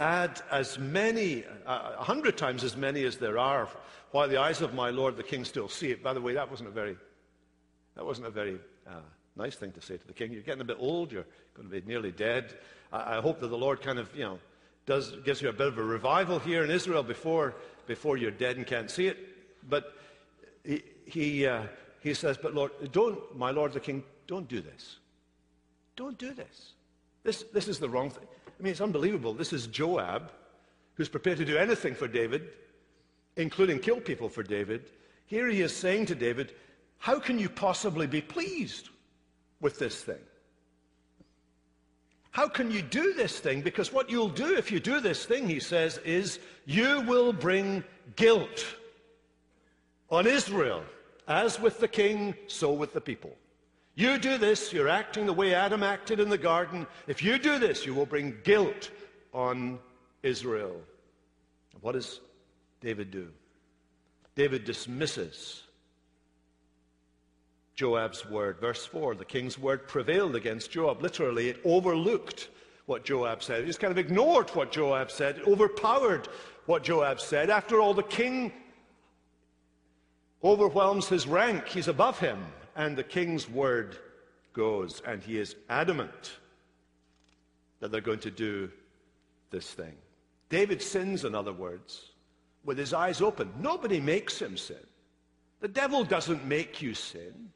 add 0.00 0.40
as 0.50 0.78
many, 0.78 1.44
uh, 1.66 1.92
a 1.98 2.04
hundred 2.04 2.36
times 2.36 2.64
as 2.64 2.76
many 2.76 3.04
as 3.04 3.18
there 3.18 3.38
are, 3.38 3.68
while 4.10 4.28
the 4.28 4.38
eyes 4.40 4.60
of 4.60 4.74
my 4.74 4.90
Lord 4.90 5.16
the 5.16 5.22
king 5.22 5.44
still 5.44 5.68
see 5.68 5.90
it. 5.90 6.02
By 6.02 6.12
the 6.12 6.20
way, 6.20 6.34
that 6.34 6.50
wasn't 6.50 6.68
a 6.68 6.72
very, 6.72 6.96
that 7.94 8.04
wasn't 8.04 8.26
a 8.26 8.30
very 8.30 8.58
uh, 8.86 9.00
nice 9.36 9.54
thing 9.54 9.72
to 9.72 9.80
say 9.80 9.96
to 9.96 10.06
the 10.06 10.12
king. 10.12 10.32
You're 10.32 10.42
getting 10.42 10.60
a 10.60 10.64
bit 10.64 10.78
old. 10.80 11.12
You're 11.12 11.26
going 11.54 11.68
to 11.68 11.80
be 11.80 11.86
nearly 11.86 12.10
dead. 12.10 12.58
I, 12.92 13.18
I 13.18 13.20
hope 13.20 13.40
that 13.40 13.48
the 13.48 13.58
Lord 13.58 13.80
kind 13.80 13.98
of, 13.98 14.14
you 14.14 14.24
know, 14.24 14.38
does, 14.86 15.12
gives 15.24 15.40
you 15.40 15.48
a 15.48 15.52
bit 15.52 15.68
of 15.68 15.78
a 15.78 15.84
revival 15.84 16.38
here 16.38 16.64
in 16.64 16.70
Israel 16.70 17.02
before, 17.02 17.54
before 17.86 18.16
you're 18.16 18.30
dead 18.30 18.56
and 18.56 18.66
can't 18.66 18.90
see 18.90 19.06
it. 19.06 19.18
But 19.68 19.94
he, 20.64 20.82
he, 21.06 21.46
uh, 21.46 21.62
he 22.00 22.14
says, 22.14 22.36
But 22.36 22.54
Lord, 22.54 22.72
don't, 22.92 23.36
my 23.36 23.50
Lord 23.50 23.72
the 23.72 23.80
King, 23.80 24.02
don't 24.26 24.48
do 24.48 24.60
this. 24.60 24.96
Don't 25.96 26.18
do 26.18 26.32
this. 26.32 26.72
This, 27.22 27.44
this 27.52 27.68
is 27.68 27.78
the 27.78 27.88
wrong 27.88 28.10
thing. 28.10 28.26
I 28.46 28.62
mean, 28.62 28.72
it's 28.72 28.80
unbelievable. 28.80 29.34
This 29.34 29.52
is 29.52 29.66
Joab, 29.66 30.32
who's 30.94 31.08
prepared 31.08 31.38
to 31.38 31.44
do 31.44 31.56
anything 31.56 31.94
for 31.94 32.08
David, 32.08 32.48
including 33.36 33.78
kill 33.78 34.00
people 34.00 34.28
for 34.28 34.42
David. 34.42 34.86
Here 35.26 35.48
he 35.48 35.62
is 35.62 35.74
saying 35.74 36.06
to 36.06 36.14
David, 36.14 36.54
How 36.98 37.18
can 37.20 37.38
you 37.38 37.48
possibly 37.48 38.06
be 38.06 38.20
pleased 38.20 38.88
with 39.60 39.78
this 39.78 40.02
thing? 40.02 40.18
How 42.32 42.48
can 42.48 42.70
you 42.70 42.80
do 42.80 43.12
this 43.12 43.38
thing? 43.38 43.60
Because 43.60 43.92
what 43.92 44.10
you'll 44.10 44.30
do 44.30 44.56
if 44.56 44.72
you 44.72 44.80
do 44.80 45.00
this 45.00 45.24
thing, 45.26 45.46
he 45.46 45.60
says, 45.60 45.98
is 45.98 46.38
you 46.64 47.02
will 47.02 47.32
bring 47.32 47.84
guilt 48.16 48.64
on 50.10 50.26
Israel. 50.26 50.82
As 51.28 51.60
with 51.60 51.78
the 51.78 51.88
king, 51.88 52.34
so 52.48 52.72
with 52.72 52.94
the 52.94 53.00
people. 53.00 53.36
You 53.94 54.16
do 54.16 54.38
this, 54.38 54.72
you're 54.72 54.88
acting 54.88 55.26
the 55.26 55.32
way 55.34 55.54
Adam 55.54 55.82
acted 55.82 56.20
in 56.20 56.30
the 56.30 56.38
garden. 56.38 56.86
If 57.06 57.22
you 57.22 57.38
do 57.38 57.58
this, 57.58 57.84
you 57.84 57.92
will 57.94 58.06
bring 58.06 58.38
guilt 58.42 58.90
on 59.34 59.78
Israel. 60.22 60.80
What 61.82 61.92
does 61.92 62.20
David 62.80 63.10
do? 63.10 63.28
David 64.34 64.64
dismisses 64.64 65.64
Joab's 67.74 68.28
word. 68.28 68.58
Verse 68.60 68.84
4 68.86 69.14
the 69.14 69.24
king's 69.24 69.58
word 69.58 69.88
prevailed 69.88 70.36
against 70.36 70.70
Joab. 70.70 71.02
Literally, 71.02 71.48
it 71.48 71.60
overlooked 71.64 72.48
what 72.86 73.04
Joab 73.04 73.42
said. 73.42 73.62
It 73.62 73.66
just 73.66 73.80
kind 73.80 73.90
of 73.90 73.98
ignored 73.98 74.50
what 74.50 74.72
Joab 74.72 75.10
said, 75.10 75.38
it 75.38 75.46
overpowered 75.46 76.28
what 76.66 76.82
Joab 76.82 77.20
said. 77.20 77.50
After 77.50 77.80
all, 77.80 77.94
the 77.94 78.02
king 78.02 78.52
overwhelms 80.42 81.08
his 81.08 81.26
rank, 81.26 81.68
he's 81.68 81.88
above 81.88 82.18
him, 82.18 82.44
and 82.76 82.96
the 82.96 83.04
king's 83.04 83.48
word 83.48 83.96
goes, 84.52 85.00
and 85.06 85.22
he 85.22 85.38
is 85.38 85.56
adamant 85.68 86.38
that 87.80 87.90
they're 87.90 88.00
going 88.00 88.18
to 88.20 88.30
do 88.30 88.70
this 89.50 89.72
thing. 89.72 89.94
David 90.48 90.82
sins, 90.82 91.24
in 91.24 91.34
other 91.34 91.52
words, 91.52 92.10
with 92.64 92.78
his 92.78 92.92
eyes 92.92 93.20
open. 93.20 93.52
Nobody 93.58 94.00
makes 94.00 94.40
him 94.40 94.56
sin. 94.56 94.76
The 95.60 95.68
devil 95.68 96.04
doesn't 96.04 96.44
make 96.44 96.82
you 96.82 96.94
sin. 96.94 97.50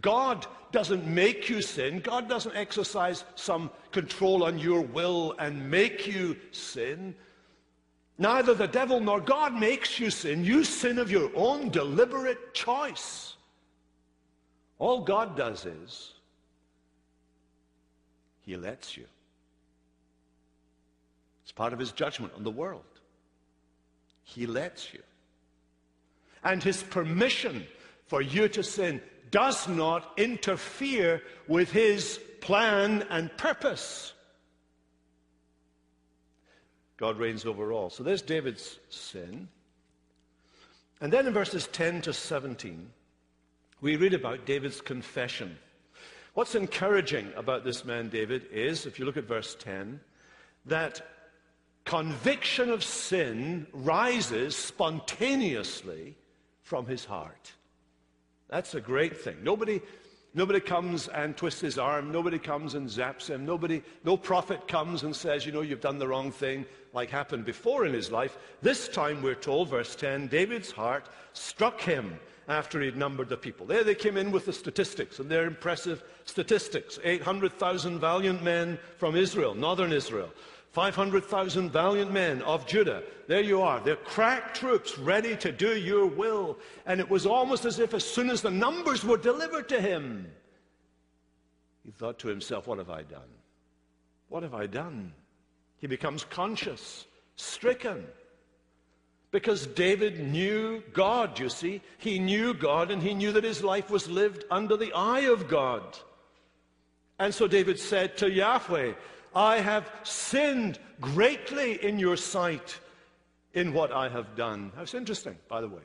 God 0.00 0.46
doesn't 0.70 1.06
make 1.06 1.48
you 1.48 1.60
sin. 1.60 2.00
God 2.00 2.28
doesn't 2.28 2.56
exercise 2.56 3.24
some 3.34 3.70
control 3.90 4.44
on 4.44 4.58
your 4.58 4.80
will 4.80 5.34
and 5.38 5.70
make 5.70 6.06
you 6.06 6.36
sin. 6.50 7.14
Neither 8.18 8.54
the 8.54 8.68
devil 8.68 9.00
nor 9.00 9.20
God 9.20 9.52
makes 9.52 10.00
you 10.00 10.10
sin. 10.10 10.44
You 10.44 10.64
sin 10.64 10.98
of 10.98 11.10
your 11.10 11.30
own 11.34 11.68
deliberate 11.68 12.54
choice. 12.54 13.36
All 14.78 15.02
God 15.02 15.36
does 15.36 15.66
is 15.66 16.12
he 18.40 18.56
lets 18.56 18.96
you. 18.96 19.04
It's 21.42 21.52
part 21.52 21.72
of 21.72 21.78
his 21.78 21.92
judgment 21.92 22.32
on 22.36 22.44
the 22.44 22.50
world. 22.50 22.82
He 24.24 24.46
lets 24.46 24.92
you. 24.92 25.02
And 26.44 26.62
his 26.62 26.82
permission 26.82 27.66
for 28.06 28.22
you 28.22 28.48
to 28.48 28.62
sin 28.62 29.00
does 29.32 29.66
not 29.66 30.12
interfere 30.16 31.20
with 31.48 31.72
his 31.72 32.20
plan 32.40 33.04
and 33.10 33.36
purpose. 33.36 34.12
God 36.96 37.18
reigns 37.18 37.44
over 37.44 37.72
all. 37.72 37.90
So 37.90 38.04
there's 38.04 38.22
David's 38.22 38.78
sin. 38.88 39.48
And 41.00 41.12
then 41.12 41.26
in 41.26 41.32
verses 41.32 41.66
10 41.72 42.02
to 42.02 42.12
17, 42.12 42.88
we 43.80 43.96
read 43.96 44.14
about 44.14 44.46
David's 44.46 44.80
confession. 44.80 45.58
What's 46.34 46.54
encouraging 46.54 47.32
about 47.34 47.64
this 47.64 47.84
man, 47.84 48.08
David, 48.08 48.46
is, 48.52 48.86
if 48.86 48.98
you 48.98 49.04
look 49.04 49.16
at 49.16 49.24
verse 49.24 49.56
10, 49.58 49.98
that 50.66 51.04
conviction 51.84 52.70
of 52.70 52.84
sin 52.84 53.66
rises 53.72 54.54
spontaneously 54.54 56.14
from 56.62 56.86
his 56.86 57.04
heart. 57.04 57.52
That's 58.52 58.74
a 58.74 58.82
great 58.82 59.16
thing. 59.16 59.38
Nobody, 59.42 59.80
nobody 60.34 60.60
comes 60.60 61.08
and 61.08 61.34
twists 61.34 61.62
his 61.62 61.78
arm. 61.78 62.12
Nobody 62.12 62.38
comes 62.38 62.74
and 62.74 62.86
zaps 62.86 63.26
him. 63.26 63.46
Nobody, 63.46 63.82
no 64.04 64.14
prophet 64.14 64.68
comes 64.68 65.04
and 65.04 65.16
says, 65.16 65.46
you 65.46 65.52
know, 65.52 65.62
you've 65.62 65.80
done 65.80 65.98
the 65.98 66.06
wrong 66.06 66.30
thing, 66.30 66.66
like 66.92 67.08
happened 67.08 67.46
before 67.46 67.86
in 67.86 67.94
his 67.94 68.10
life. 68.10 68.36
This 68.60 68.88
time, 68.88 69.22
we're 69.22 69.36
told, 69.36 69.70
verse 69.70 69.96
10, 69.96 70.28
David's 70.28 70.70
heart 70.70 71.08
struck 71.32 71.80
him 71.80 72.20
after 72.46 72.78
he'd 72.82 72.94
numbered 72.94 73.30
the 73.30 73.38
people. 73.38 73.64
There 73.64 73.84
they 73.84 73.94
came 73.94 74.18
in 74.18 74.30
with 74.30 74.44
the 74.44 74.52
statistics, 74.52 75.18
and 75.18 75.30
they're 75.30 75.46
impressive 75.46 76.02
statistics 76.26 76.98
800,000 77.02 78.00
valiant 78.00 78.42
men 78.42 78.78
from 78.98 79.16
Israel, 79.16 79.54
northern 79.54 79.94
Israel. 79.94 80.28
500,000 80.72 81.70
valiant 81.70 82.12
men 82.12 82.40
of 82.42 82.66
Judah. 82.66 83.02
There 83.26 83.42
you 83.42 83.60
are. 83.60 83.78
They're 83.80 83.96
crack 83.96 84.54
troops 84.54 84.98
ready 84.98 85.36
to 85.36 85.52
do 85.52 85.76
your 85.76 86.06
will. 86.06 86.58
And 86.86 86.98
it 86.98 87.10
was 87.10 87.26
almost 87.26 87.66
as 87.66 87.78
if 87.78 87.92
as 87.92 88.04
soon 88.04 88.30
as 88.30 88.40
the 88.40 88.50
numbers 88.50 89.04
were 89.04 89.18
delivered 89.18 89.68
to 89.68 89.80
him, 89.80 90.26
he 91.84 91.90
thought 91.90 92.18
to 92.20 92.28
himself, 92.28 92.66
What 92.66 92.78
have 92.78 92.88
I 92.88 93.02
done? 93.02 93.28
What 94.30 94.42
have 94.42 94.54
I 94.54 94.66
done? 94.66 95.12
He 95.76 95.86
becomes 95.86 96.24
conscious, 96.24 97.06
stricken. 97.36 98.06
Because 99.30 99.66
David 99.66 100.20
knew 100.20 100.82
God, 100.92 101.38
you 101.38 101.48
see. 101.48 101.82
He 101.98 102.18
knew 102.18 102.54
God 102.54 102.90
and 102.90 103.02
he 103.02 103.14
knew 103.14 103.32
that 103.32 103.44
his 103.44 103.62
life 103.62 103.90
was 103.90 104.08
lived 104.08 104.44
under 104.50 104.76
the 104.76 104.92
eye 104.94 105.22
of 105.22 105.48
God. 105.48 105.82
And 107.18 107.34
so 107.34 107.46
David 107.46 107.78
said 107.78 108.16
to 108.18 108.30
Yahweh, 108.30 108.92
I 109.34 109.56
have 109.60 109.90
sinned 110.02 110.78
greatly 111.00 111.82
in 111.84 111.98
your 111.98 112.16
sight 112.16 112.78
in 113.54 113.72
what 113.72 113.92
I 113.92 114.08
have 114.08 114.36
done. 114.36 114.72
That's 114.76 114.94
interesting, 114.94 115.36
by 115.48 115.60
the 115.60 115.68
way, 115.68 115.82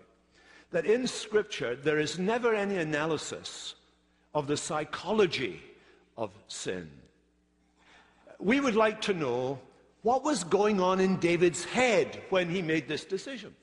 that 0.71 0.85
in 0.85 1.07
Scripture 1.07 1.75
there 1.75 1.99
is 1.99 2.19
never 2.19 2.53
any 2.53 2.77
analysis 2.77 3.75
of 4.33 4.47
the 4.47 4.57
psychology 4.57 5.61
of 6.17 6.31
sin. 6.47 6.89
We 8.39 8.59
would 8.59 8.75
like 8.75 9.01
to 9.01 9.13
know 9.13 9.59
what 10.03 10.23
was 10.23 10.43
going 10.43 10.79
on 10.79 10.99
in 10.99 11.17
David's 11.17 11.63
head 11.63 12.21
when 12.29 12.49
he 12.49 12.61
made 12.61 12.87
this 12.87 13.03
decision. 13.03 13.55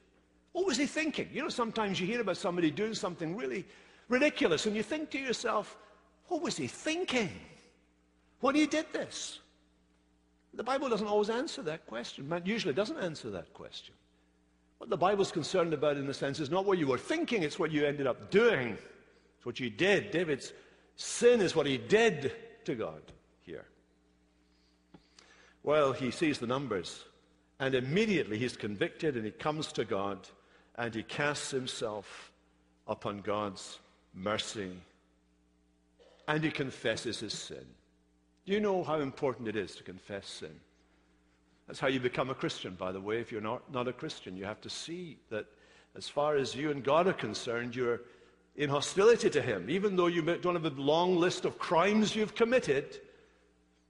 What 0.53 0.67
was 0.67 0.77
he 0.77 0.87
thinking? 0.87 1.29
You 1.33 1.43
know, 1.43 1.49
sometimes 1.49 2.01
you 2.01 2.07
hear 2.07 2.21
about 2.21 2.37
somebody 2.37 2.71
doing 2.71 2.95
something 2.95 3.37
really 3.37 3.65
ridiculous, 4.09 4.67
and 4.67 4.77
you 4.77 4.83
think 4.83 5.11
to 5.11 5.19
yourself, 5.19 5.77
what 6.29 6.43
was 6.43 6.57
he 6.57 6.67
thinking 6.67 7.31
when 8.41 8.55
he 8.55 8.67
did 8.67 8.87
this? 8.93 9.41
The 10.57 10.63
Bible 10.65 10.89
doesn't 10.89 11.07
always 11.07 11.31
answer 11.31 11.63
that 11.63 11.87
question. 11.87 12.29
Man 12.29 12.43
usually 12.45 12.75
doesn't 12.75 12.99
answer 12.99 13.31
that 13.31 13.53
question. 13.55 13.95
What 14.79 14.91
the 14.91 14.97
Bible's 14.97 15.33
concerned 15.33 15.73
about, 15.73 15.97
in 15.97 16.09
a 16.09 16.15
sense, 16.15 16.41
is 16.41 16.51
not 16.51 16.65
what 16.65 16.79
you 16.79 16.87
were 16.87 16.99
thinking, 16.99 17.43
it's 17.43 17.59
what 17.59 17.73
you 17.73 17.85
ended 17.85 18.07
up 18.07 18.31
doing. 18.31 18.77
It's 19.37 19.47
what 19.47 19.59
you 19.59 19.71
did. 19.71 20.11
David's 20.11 20.53
sin 20.97 21.41
is 21.41 21.57
what 21.57 21.67
he 21.67 21.79
did 21.79 22.33
to 22.65 22.75
God 22.75 23.03
here. 23.43 23.65
Well, 25.63 25.93
he 25.93 26.11
sees 26.11 26.39
the 26.39 26.47
numbers, 26.47 27.05
and 27.59 27.75
immediately 27.75 28.39
he's 28.39 28.57
convicted 28.57 29.17
and 29.17 29.25
he 29.25 29.31
comes 29.31 29.73
to 29.73 29.85
God 29.85 30.29
and 30.77 30.95
he 30.95 31.03
casts 31.03 31.51
himself 31.51 32.33
upon 32.87 33.19
God's 33.19 33.79
mercy 34.13 34.73
and 36.27 36.43
he 36.43 36.51
confesses 36.51 37.21
his 37.21 37.33
sin. 37.33 37.65
Do 38.47 38.53
you 38.53 38.61
know 38.61 38.85
how 38.85 39.01
important 39.01 39.49
it 39.49 39.57
is 39.57 39.75
to 39.77 39.83
confess 39.83 40.27
sin? 40.27 40.61
That's 41.67 41.81
how 41.81 41.89
you 41.89 41.99
become 41.99 42.29
a 42.29 42.35
Christian, 42.35 42.75
by 42.75 42.93
the 42.93 43.01
way. 43.01 43.19
If 43.19 43.33
you're 43.33 43.41
not, 43.41 43.73
not 43.73 43.89
a 43.89 43.93
Christian, 43.93 44.37
you 44.37 44.45
have 44.45 44.61
to 44.63 44.71
see 44.71 45.17
that 45.31 45.47
as 45.97 46.09
far 46.09 46.37
as 46.37 46.55
you 46.55 46.71
and 46.71 46.85
God 46.85 47.07
are 47.07 47.15
concerned, 47.15 47.75
you're 47.75 48.03
in 48.57 48.69
hostility 48.69 49.31
to 49.31 49.41
Him. 49.41 49.71
Even 49.71 49.97
though 49.97 50.09
you 50.09 50.21
don't 50.23 50.55
have 50.55 50.67
a 50.67 50.81
long 50.81 51.17
list 51.17 51.47
of 51.47 51.59
crimes 51.59 52.15
you've 52.15 52.35
committed, 52.35 53.01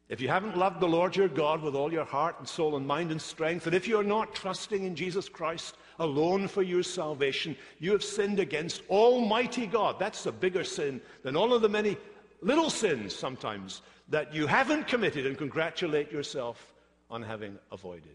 if 0.09 0.21
you 0.21 0.29
haven't 0.29 0.57
loved 0.57 0.81
the 0.81 0.87
Lord 0.87 1.17
your 1.17 1.29
God 1.29 1.63
with 1.63 1.75
all 1.75 1.93
your 1.93 2.05
heart 2.05 2.37
and 2.39 2.49
soul 2.49 2.77
and 2.77 2.87
mind 2.87 3.11
and 3.11 3.21
strength, 3.21 3.67
and 3.67 3.75
if 3.75 3.89
you're 3.89 4.05
not 4.05 4.35
trusting 4.35 4.85
in 4.85 4.95
Jesus 4.95 5.29
Christ 5.29 5.77
alone 5.99 6.47
for 6.47 6.63
your 6.63 6.83
salvation, 6.85 7.57
you 7.81 7.91
have 7.91 8.05
sinned 8.05 8.39
against 8.39 8.83
Almighty 8.89 9.67
God. 9.67 9.99
That's 9.99 10.27
a 10.27 10.33
bigger 10.33 10.63
sin 10.63 11.01
than 11.25 11.37
all 11.37 11.53
of 11.53 11.63
the 11.63 11.69
many 11.69 11.97
little 12.41 12.71
sins 12.71 13.17
sometimes 13.17 13.83
that 14.15 14.33
you 14.33 14.47
haven't 14.47 14.87
committed 14.87 15.27
and 15.27 15.37
congratulate 15.37 16.13
yourself 16.13 16.73
on 17.11 17.21
having 17.21 17.59
avoided. 17.73 18.15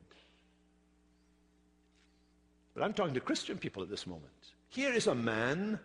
But 2.74 2.84
I'm 2.84 2.94
talking 2.94 3.16
to 3.16 3.20
Christian 3.20 3.58
people 3.58 3.84
at 3.84 3.90
this 3.90 4.08
moment. 4.08 4.32
Here 4.70 4.94
is 4.94 5.08
a 5.08 5.14
man 5.14 5.78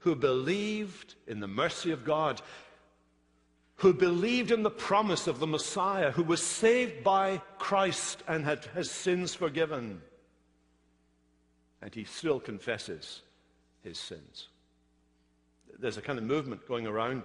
who 0.00 0.16
believed 0.16 1.14
in 1.26 1.40
the 1.40 1.48
mercy 1.48 1.92
of 1.92 2.04
God, 2.04 2.42
who 3.76 3.94
believed 3.94 4.50
in 4.50 4.64
the 4.64 4.70
promise 4.70 5.26
of 5.26 5.38
the 5.38 5.46
Messiah, 5.46 6.10
who 6.10 6.24
was 6.24 6.42
saved 6.42 7.02
by 7.02 7.40
Christ 7.56 8.22
and 8.28 8.44
had 8.44 8.66
his 8.66 8.90
sins 8.90 9.34
forgiven. 9.34 10.02
And 11.80 11.94
he 11.94 12.04
still 12.04 12.38
confesses 12.38 13.22
his 13.82 13.96
sins. 13.96 14.48
There's 15.78 15.96
a 15.96 16.02
kind 16.02 16.18
of 16.18 16.26
movement 16.26 16.68
going 16.68 16.86
around. 16.86 17.22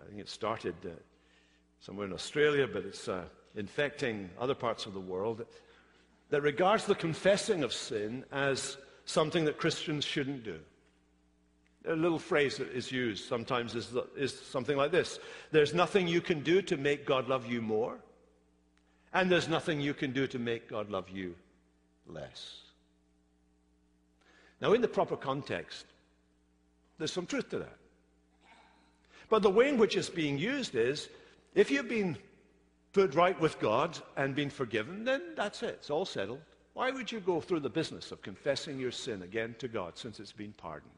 I 0.00 0.06
think 0.06 0.20
it 0.20 0.28
started 0.28 0.76
uh, 0.84 0.90
somewhere 1.86 2.06
in 2.06 2.12
Australia, 2.12 2.66
but 2.66 2.84
it's 2.84 3.06
uh, 3.06 3.22
infecting 3.54 4.28
other 4.40 4.56
parts 4.56 4.86
of 4.86 4.92
the 4.92 5.00
world, 5.00 5.46
that 6.30 6.42
regards 6.42 6.84
the 6.84 6.96
confessing 6.96 7.62
of 7.62 7.72
sin 7.72 8.24
as 8.32 8.76
something 9.04 9.44
that 9.44 9.56
Christians 9.56 10.04
shouldn't 10.04 10.42
do. 10.42 10.58
A 11.86 11.94
little 11.94 12.18
phrase 12.18 12.56
that 12.56 12.72
is 12.72 12.90
used 12.90 13.26
sometimes 13.28 13.76
is, 13.76 13.94
is 14.16 14.36
something 14.36 14.76
like 14.76 14.90
this 14.90 15.20
There's 15.52 15.74
nothing 15.74 16.08
you 16.08 16.20
can 16.20 16.42
do 16.42 16.60
to 16.62 16.76
make 16.76 17.06
God 17.06 17.28
love 17.28 17.46
you 17.46 17.62
more, 17.62 17.98
and 19.14 19.30
there's 19.30 19.48
nothing 19.48 19.80
you 19.80 19.94
can 19.94 20.12
do 20.12 20.26
to 20.26 20.40
make 20.40 20.68
God 20.68 20.90
love 20.90 21.08
you 21.08 21.36
less. 22.08 22.62
Now, 24.60 24.72
in 24.72 24.80
the 24.80 24.88
proper 24.88 25.16
context, 25.16 25.86
there's 26.98 27.12
some 27.12 27.26
truth 27.26 27.48
to 27.50 27.60
that. 27.60 27.76
But 29.28 29.42
the 29.42 29.50
way 29.50 29.68
in 29.68 29.78
which 29.78 29.96
it's 29.96 30.10
being 30.10 30.36
used 30.36 30.74
is 30.74 31.08
if 31.56 31.70
you've 31.70 31.88
been 31.88 32.16
put 32.92 33.14
right 33.14 33.38
with 33.40 33.58
God 33.58 33.98
and 34.16 34.34
been 34.34 34.50
forgiven, 34.50 35.04
then 35.04 35.22
that's 35.34 35.62
it. 35.62 35.78
It's 35.80 35.90
all 35.90 36.04
settled. 36.04 36.40
Why 36.74 36.90
would 36.90 37.10
you 37.10 37.20
go 37.20 37.40
through 37.40 37.60
the 37.60 37.70
business 37.70 38.12
of 38.12 38.20
confessing 38.20 38.78
your 38.78 38.90
sin 38.90 39.22
again 39.22 39.56
to 39.58 39.66
God 39.66 39.96
since 39.96 40.20
it's 40.20 40.32
been 40.32 40.52
pardoned? 40.52 40.92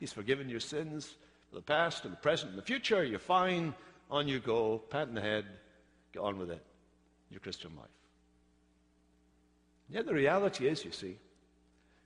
He's 0.00 0.12
forgiven 0.12 0.48
your 0.48 0.60
sins 0.60 1.14
for 1.50 1.56
the 1.56 1.62
past 1.62 2.04
and 2.04 2.14
the 2.14 2.18
present 2.18 2.50
and 2.50 2.58
the 2.58 2.64
future. 2.64 3.04
You're 3.04 3.18
fine. 3.18 3.74
On 4.10 4.26
you 4.26 4.40
go. 4.40 4.78
Pat 4.88 5.08
in 5.08 5.14
the 5.14 5.20
head. 5.20 5.44
Get 6.14 6.20
on 6.20 6.38
with 6.38 6.50
it. 6.50 6.64
Your 7.30 7.40
Christian 7.40 7.72
life. 7.76 7.86
Yet 9.90 10.06
the 10.06 10.14
reality 10.14 10.66
is, 10.66 10.84
you 10.84 10.92
see, 10.92 11.18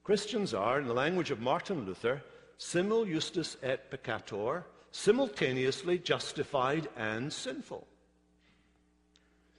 Christians 0.03 0.53
are, 0.55 0.81
in 0.81 0.89
the 0.89 0.95
language 0.95 1.31
of 1.31 1.41
Martin 1.41 1.87
Luther, 1.87 2.21
simul 2.59 3.05
justus 3.05 3.57
et 3.63 3.91
peccator, 3.91 4.65
simultaneously 4.91 5.99
justified 5.99 6.89
and 6.97 7.33
sinful. 7.33 7.87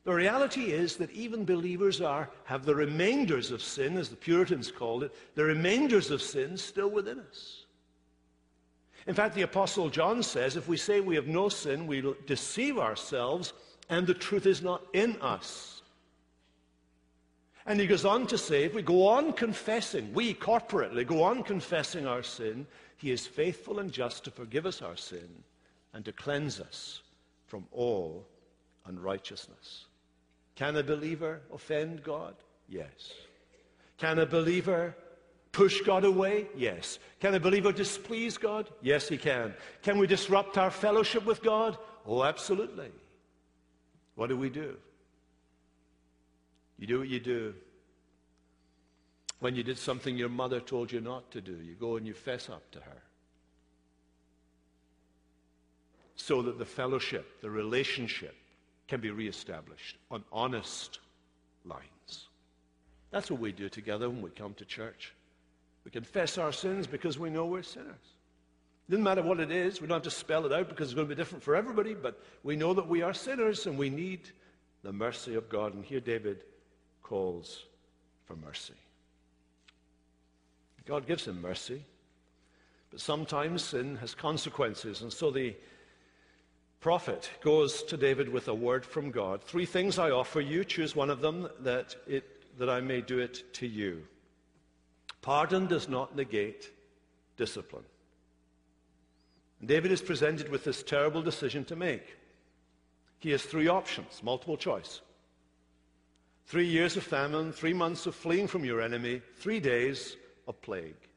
The 0.05 0.13
reality 0.13 0.71
is 0.71 0.97
that 0.97 1.11
even 1.11 1.45
believers 1.45 2.01
are, 2.01 2.29
have 2.43 2.65
the 2.65 2.75
remainders 2.75 3.51
of 3.51 3.61
sin, 3.61 3.97
as 3.97 4.09
the 4.09 4.17
Puritans 4.17 4.69
called 4.69 5.03
it, 5.03 5.15
the 5.35 5.45
remainders 5.45 6.11
of 6.11 6.21
sin 6.21 6.57
still 6.57 6.89
within 6.89 7.19
us. 7.19 7.65
In 9.07 9.15
fact, 9.15 9.35
the 9.35 9.43
Apostle 9.43 9.89
John 9.89 10.21
says 10.23 10.55
if 10.55 10.67
we 10.67 10.77
say 10.77 10.99
we 10.99 11.15
have 11.15 11.27
no 11.27 11.47
sin, 11.49 11.87
we 11.87 12.13
deceive 12.25 12.77
ourselves, 12.77 13.53
and 13.89 14.05
the 14.05 14.13
truth 14.13 14.45
is 14.45 14.61
not 14.61 14.83
in 14.93 15.21
us. 15.21 15.81
And 17.65 17.79
he 17.79 17.87
goes 17.87 18.03
on 18.03 18.27
to 18.27 18.37
say 18.37 18.63
if 18.63 18.73
we 18.73 18.81
go 18.81 19.07
on 19.07 19.31
confessing, 19.31 20.13
we 20.13 20.33
corporately 20.33 21.07
go 21.07 21.23
on 21.23 21.43
confessing 21.43 22.05
our 22.05 22.23
sin, 22.23 22.67
he 22.97 23.11
is 23.11 23.25
faithful 23.25 23.79
and 23.79 23.91
just 23.91 24.25
to 24.25 24.31
forgive 24.31 24.65
us 24.65 24.81
our 24.81 24.97
sin 24.97 25.43
and 25.93 26.03
to 26.03 26.11
cleanse 26.11 26.59
us 26.59 27.01
from 27.47 27.65
all 27.71 28.25
unrighteousness. 28.85 29.85
Can 30.55 30.75
a 30.75 30.83
believer 30.83 31.41
offend 31.51 32.03
God? 32.03 32.35
Yes. 32.69 33.11
Can 33.97 34.19
a 34.19 34.25
believer 34.25 34.95
push 35.51 35.81
God 35.81 36.03
away? 36.03 36.47
Yes. 36.55 36.99
Can 37.19 37.33
a 37.33 37.39
believer 37.39 37.71
displease 37.71 38.37
God? 38.37 38.69
Yes, 38.81 39.07
he 39.07 39.17
can. 39.17 39.53
Can 39.81 39.97
we 39.97 40.07
disrupt 40.07 40.57
our 40.57 40.71
fellowship 40.71 41.25
with 41.25 41.41
God? 41.41 41.77
Oh, 42.05 42.23
absolutely. 42.23 42.91
What 44.15 44.29
do 44.29 44.37
we 44.37 44.49
do? 44.49 44.75
You 46.77 46.87
do 46.87 46.99
what 46.99 47.07
you 47.07 47.19
do. 47.19 47.53
When 49.39 49.55
you 49.55 49.63
did 49.63 49.77
something 49.77 50.17
your 50.17 50.29
mother 50.29 50.59
told 50.59 50.91
you 50.91 51.01
not 51.01 51.31
to 51.31 51.41
do, 51.41 51.53
you 51.61 51.75
go 51.75 51.97
and 51.97 52.07
you 52.07 52.13
fess 52.13 52.49
up 52.49 52.69
to 52.71 52.79
her. 52.79 53.01
So 56.15 56.41
that 56.43 56.59
the 56.59 56.65
fellowship, 56.65 57.41
the 57.41 57.49
relationship, 57.49 58.35
can 58.87 58.99
be 58.99 59.11
reestablished 59.11 59.97
on 60.11 60.23
honest 60.31 60.99
lines. 61.65 62.27
That's 63.11 63.29
what 63.29 63.39
we 63.39 63.51
do 63.51 63.69
together 63.69 64.09
when 64.09 64.21
we 64.21 64.29
come 64.31 64.53
to 64.55 64.65
church. 64.65 65.13
We 65.85 65.91
confess 65.91 66.37
our 66.37 66.51
sins 66.51 66.87
because 66.87 67.19
we 67.19 67.29
know 67.29 67.45
we're 67.45 67.63
sinners. 67.63 67.95
It 68.87 68.91
doesn't 68.91 69.03
matter 69.03 69.21
what 69.21 69.39
it 69.39 69.51
is, 69.51 69.79
we 69.79 69.87
don't 69.87 69.95
have 69.95 70.03
to 70.03 70.11
spell 70.11 70.45
it 70.45 70.51
out 70.51 70.67
because 70.67 70.89
it's 70.89 70.95
going 70.95 71.07
to 71.07 71.15
be 71.15 71.19
different 71.19 71.43
for 71.43 71.55
everybody, 71.55 71.93
but 71.93 72.21
we 72.43 72.55
know 72.55 72.73
that 72.73 72.87
we 72.87 73.01
are 73.01 73.13
sinners 73.13 73.65
and 73.65 73.77
we 73.77 73.89
need 73.89 74.29
the 74.83 74.91
mercy 74.91 75.35
of 75.35 75.47
God. 75.47 75.73
And 75.73 75.85
here 75.85 76.01
David 76.01 76.43
calls 77.01 77.63
for 78.25 78.35
mercy. 78.35 78.73
God 80.85 81.07
gives 81.07 81.25
him 81.25 81.41
mercy, 81.41 81.85
but 82.91 82.99
sometimes 82.99 83.63
sin 83.63 83.95
has 83.97 84.13
consequences, 84.13 85.01
and 85.01 85.11
so 85.11 85.31
the 85.31 85.55
prophet 86.83 87.31
goes 87.41 87.81
to 87.83 87.95
David 87.95 88.27
with 88.27 88.49
a 88.49 88.53
word 88.53 88.85
from 88.85 89.09
God. 89.09 89.41
Three 89.41 89.65
things 89.65 89.97
I 89.97 90.11
offer 90.11 90.41
you, 90.41 90.65
choose 90.65 90.93
one 90.93 91.09
of 91.09 91.21
them 91.21 91.47
that, 91.61 91.95
it, 92.05 92.57
that 92.57 92.69
I 92.69 92.81
may 92.81 92.99
do 92.99 93.19
it 93.19 93.53
to 93.53 93.65
you. 93.65 94.03
Pardon 95.21 95.65
does 95.65 95.87
not 95.87 96.13
negate 96.13 96.71
discipline. 97.37 97.85
David 99.65 99.93
is 99.93 100.01
presented 100.01 100.49
with 100.49 100.65
this 100.65 100.83
terrible 100.83 101.21
decision 101.21 101.63
to 101.65 101.77
make. 101.77 102.17
He 103.19 103.31
has 103.31 103.43
three 103.43 103.69
options, 103.69 104.21
multiple 104.21 104.57
choice. 104.57 104.99
Three 106.47 106.67
years 106.67 106.97
of 106.97 107.03
famine, 107.03 107.53
three 107.53 107.73
months 107.73 108.07
of 108.07 108.13
fleeing 108.13 108.47
from 108.47 108.65
your 108.65 108.81
enemy, 108.81 109.21
three 109.37 109.61
days 109.61 110.17
of 110.49 110.61
plague. 110.61 111.07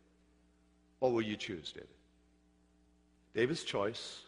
What 1.01 1.11
will 1.11 1.23
you 1.23 1.37
choose, 1.37 1.73
David? 1.73 1.89
David's 3.35 3.65
choice 3.65 4.26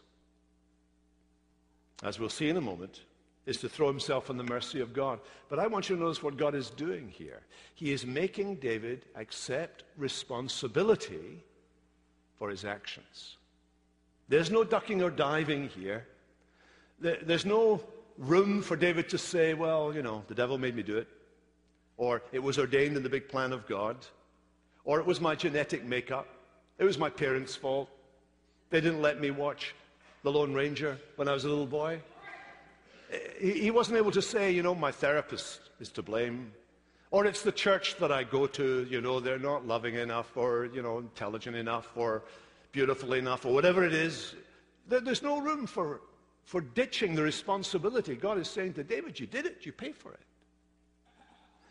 as 2.03 2.19
we'll 2.19 2.29
see 2.29 2.49
in 2.49 2.57
a 2.57 2.61
moment, 2.61 3.01
is 3.45 3.57
to 3.57 3.69
throw 3.69 3.87
himself 3.87 4.29
on 4.29 4.37
the 4.37 4.43
mercy 4.43 4.79
of 4.79 4.93
God. 4.93 5.19
But 5.49 5.59
I 5.59 5.67
want 5.67 5.89
you 5.89 5.95
to 5.95 6.01
notice 6.01 6.21
what 6.21 6.37
God 6.37 6.55
is 6.55 6.69
doing 6.69 7.09
here. 7.09 7.41
He 7.73 7.91
is 7.91 8.05
making 8.05 8.55
David 8.55 9.05
accept 9.15 9.83
responsibility 9.97 11.43
for 12.37 12.49
his 12.49 12.63
actions. 12.63 13.37
There's 14.27 14.51
no 14.51 14.63
ducking 14.63 15.01
or 15.01 15.09
diving 15.09 15.69
here. 15.69 16.05
There's 16.99 17.45
no 17.45 17.81
room 18.17 18.61
for 18.61 18.75
David 18.75 19.09
to 19.09 19.17
say, 19.17 19.53
well, 19.53 19.93
you 19.95 20.03
know, 20.03 20.23
the 20.27 20.35
devil 20.35 20.57
made 20.57 20.75
me 20.75 20.83
do 20.83 20.97
it, 20.97 21.07
or 21.97 22.21
it 22.31 22.43
was 22.43 22.59
ordained 22.59 22.97
in 22.97 23.03
the 23.03 23.09
big 23.09 23.27
plan 23.27 23.51
of 23.51 23.65
God, 23.67 23.97
or 24.83 24.99
it 24.99 25.05
was 25.05 25.19
my 25.19 25.33
genetic 25.33 25.83
makeup, 25.85 26.27
it 26.77 26.83
was 26.83 26.97
my 26.97 27.09
parents' 27.09 27.55
fault. 27.55 27.89
They 28.69 28.81
didn't 28.81 29.01
let 29.01 29.19
me 29.19 29.31
watch 29.31 29.73
the 30.23 30.31
Lone 30.31 30.53
Ranger 30.53 30.97
when 31.15 31.27
I 31.27 31.33
was 31.33 31.45
a 31.45 31.49
little 31.49 31.65
boy. 31.65 32.01
Eh, 33.11 33.53
he 33.53 33.71
wasn't 33.71 33.97
able 33.97 34.11
to 34.11 34.21
say, 34.21 34.51
you 34.51 34.63
know, 34.63 34.75
my 34.75 34.91
therapist 34.91 35.61
is 35.79 35.89
to 35.89 36.01
blame. 36.01 36.51
Or 37.11 37.25
it's 37.25 37.41
the 37.41 37.51
church 37.51 37.95
that 37.97 38.11
I 38.11 38.23
go 38.23 38.45
to, 38.47 38.85
you 38.89 39.01
know, 39.01 39.19
they're 39.19 39.39
not 39.39 39.65
loving 39.65 39.95
enough 39.95 40.37
or, 40.37 40.65
you 40.73 40.81
know, 40.81 40.99
intelligent 40.99 41.55
enough 41.55 41.89
or 41.95 42.23
beautiful 42.71 43.13
enough 43.13 43.45
or 43.45 43.53
whatever 43.53 43.83
it 43.83 43.93
is. 43.93 44.35
There's 44.87 45.23
no 45.23 45.39
room 45.39 45.65
for, 45.65 46.01
for 46.43 46.61
ditching 46.61 47.15
the 47.15 47.23
responsibility. 47.23 48.15
God 48.15 48.37
is 48.37 48.47
saying 48.47 48.73
to 48.73 48.83
David, 48.83 49.19
you 49.19 49.25
did 49.25 49.45
it, 49.45 49.65
you 49.65 49.71
pay 49.71 49.91
for 49.91 50.11
it. 50.13 50.19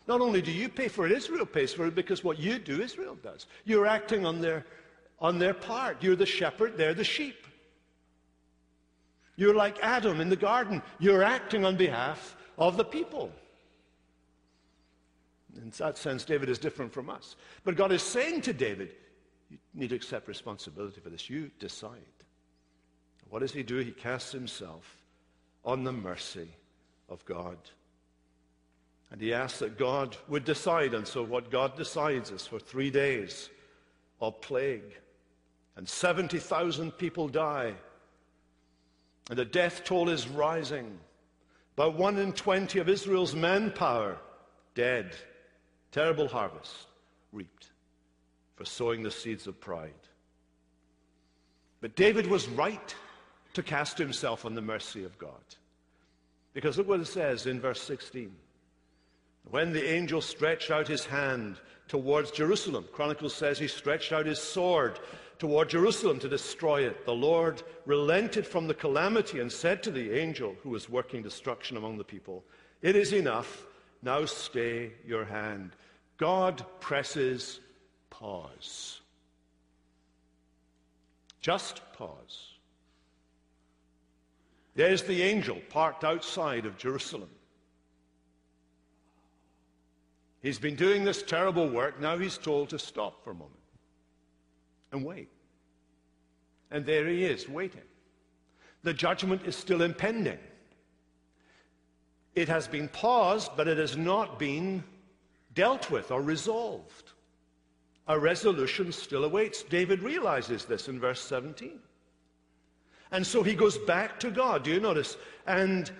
Not 0.07 0.21
only 0.21 0.41
do 0.41 0.51
you 0.51 0.67
pay 0.67 0.87
for 0.87 1.05
it, 1.05 1.11
Israel 1.11 1.45
pays 1.45 1.73
for 1.73 1.85
it 1.85 1.95
because 1.95 2.23
what 2.23 2.39
you 2.39 2.57
do, 2.59 2.81
Israel 2.81 3.15
does. 3.21 3.45
You're 3.63 3.85
acting 3.85 4.25
on 4.25 4.41
their, 4.41 4.65
on 5.19 5.37
their 5.37 5.53
part. 5.53 6.01
You're 6.01 6.15
the 6.15 6.25
shepherd, 6.25 6.77
they're 6.77 6.95
the 6.95 7.03
sheep. 7.03 7.45
You're 9.39 9.55
like 9.55 9.79
Adam 9.81 10.19
in 10.19 10.27
the 10.27 10.35
garden. 10.35 10.81
You're 10.99 11.23
acting 11.23 11.63
on 11.63 11.77
behalf 11.77 12.35
of 12.57 12.75
the 12.75 12.83
people. 12.83 13.31
In 15.55 15.71
that 15.77 15.97
sense, 15.97 16.25
David 16.25 16.49
is 16.49 16.59
different 16.59 16.91
from 16.91 17.09
us. 17.09 17.37
But 17.63 17.77
God 17.77 17.93
is 17.93 18.03
saying 18.03 18.41
to 18.41 18.53
David, 18.53 18.91
you 19.49 19.57
need 19.73 19.91
to 19.91 19.95
accept 19.95 20.27
responsibility 20.27 20.99
for 20.99 21.09
this. 21.09 21.29
You 21.29 21.49
decide. 21.57 21.99
What 23.29 23.39
does 23.39 23.53
he 23.53 23.63
do? 23.63 23.77
He 23.77 23.91
casts 23.91 24.33
himself 24.33 24.97
on 25.63 25.85
the 25.85 25.93
mercy 25.93 26.49
of 27.07 27.23
God. 27.23 27.57
And 29.09 29.21
he 29.21 29.33
asks 29.33 29.59
that 29.59 29.77
God 29.77 30.17
would 30.27 30.43
decide. 30.43 30.93
And 30.93 31.07
so, 31.07 31.23
what 31.23 31.49
God 31.49 31.77
decides 31.77 32.29
is 32.29 32.45
for 32.45 32.59
three 32.59 32.91
days 32.91 33.49
of 34.19 34.41
plague. 34.41 34.97
And 35.77 35.87
70,000 35.87 36.91
people 36.91 37.29
die 37.29 37.73
the 39.37 39.45
death 39.45 39.83
toll 39.83 40.09
is 40.09 40.27
rising. 40.27 40.99
About 41.77 41.95
one 41.95 42.17
in 42.17 42.33
20 42.33 42.79
of 42.79 42.89
Israel's 42.89 43.35
manpower 43.35 44.17
dead. 44.75 45.15
Terrible 45.91 46.27
harvest 46.27 46.87
reaped 47.31 47.71
for 48.55 48.65
sowing 48.65 49.03
the 49.03 49.11
seeds 49.11 49.47
of 49.47 49.59
pride. 49.59 49.93
But 51.81 51.95
David 51.95 52.27
was 52.27 52.47
right 52.49 52.95
to 53.53 53.63
cast 53.63 53.97
himself 53.97 54.45
on 54.45 54.55
the 54.55 54.61
mercy 54.61 55.03
of 55.03 55.17
God. 55.17 55.31
Because 56.53 56.77
look 56.77 56.87
what 56.87 56.99
it 56.99 57.07
says 57.07 57.45
in 57.45 57.61
verse 57.61 57.81
16. 57.81 58.31
When 59.49 59.71
the 59.73 59.89
angel 59.89 60.21
stretched 60.21 60.71
out 60.71 60.87
his 60.87 61.05
hand 61.05 61.57
towards 61.87 62.31
Jerusalem, 62.31 62.85
Chronicles 62.91 63.33
says 63.33 63.57
he 63.57 63.67
stretched 63.67 64.11
out 64.11 64.25
his 64.25 64.39
sword 64.39 64.99
toward 65.39 65.69
Jerusalem 65.69 66.19
to 66.19 66.29
destroy 66.29 66.85
it. 66.85 67.05
The 67.05 67.13
Lord 67.13 67.63
relented 67.85 68.45
from 68.45 68.67
the 68.67 68.73
calamity 68.73 69.39
and 69.39 69.51
said 69.51 69.81
to 69.83 69.91
the 69.91 70.11
angel 70.11 70.55
who 70.61 70.69
was 70.69 70.89
working 70.89 71.23
destruction 71.23 71.77
among 71.77 71.97
the 71.97 72.03
people, 72.03 72.43
It 72.81 72.95
is 72.95 73.13
enough. 73.13 73.65
Now 74.03 74.25
stay 74.25 74.91
your 75.05 75.25
hand. 75.25 75.71
God 76.17 76.63
presses 76.79 77.59
pause. 78.09 79.01
Just 81.41 81.81
pause. 81.93 82.53
There's 84.75 85.03
the 85.03 85.21
angel 85.21 85.57
parked 85.69 86.03
outside 86.03 86.65
of 86.65 86.77
Jerusalem. 86.77 87.29
He's 90.41 90.59
been 90.59 90.75
doing 90.75 91.03
this 91.03 91.23
terrible 91.23 91.69
work. 91.69 91.99
Now 91.99 92.17
he's 92.17 92.37
told 92.37 92.69
to 92.69 92.79
stop 92.79 93.23
for 93.23 93.31
a 93.31 93.35
moment 93.35 93.59
and 94.91 95.03
wait. 95.03 95.29
And 96.71 96.85
there 96.85 97.07
he 97.07 97.25
is, 97.25 97.47
waiting. 97.47 97.81
The 98.83 98.93
judgment 98.93 99.41
is 99.45 99.55
still 99.55 99.81
impending. 99.81 100.37
It 102.35 102.47
has 102.47 102.67
been 102.67 102.87
paused, 102.87 103.51
but 103.57 103.67
it 103.67 103.77
has 103.77 103.97
not 103.97 104.39
been 104.39 104.83
dealt 105.53 105.91
with 105.91 106.11
or 106.11 106.21
resolved. 106.21 107.11
A 108.07 108.17
resolution 108.17 108.91
still 108.91 109.25
awaits. 109.25 109.63
David 109.63 110.01
realizes 110.01 110.65
this 110.65 110.87
in 110.87 110.99
verse 110.99 111.21
17. 111.21 111.79
And 113.11 113.25
so 113.25 113.43
he 113.43 113.55
goes 113.55 113.77
back 113.77 114.19
to 114.19 114.31
God. 114.31 114.63
Do 114.63 114.71
you 114.71 114.79
notice? 114.79 115.17
And 115.47 115.91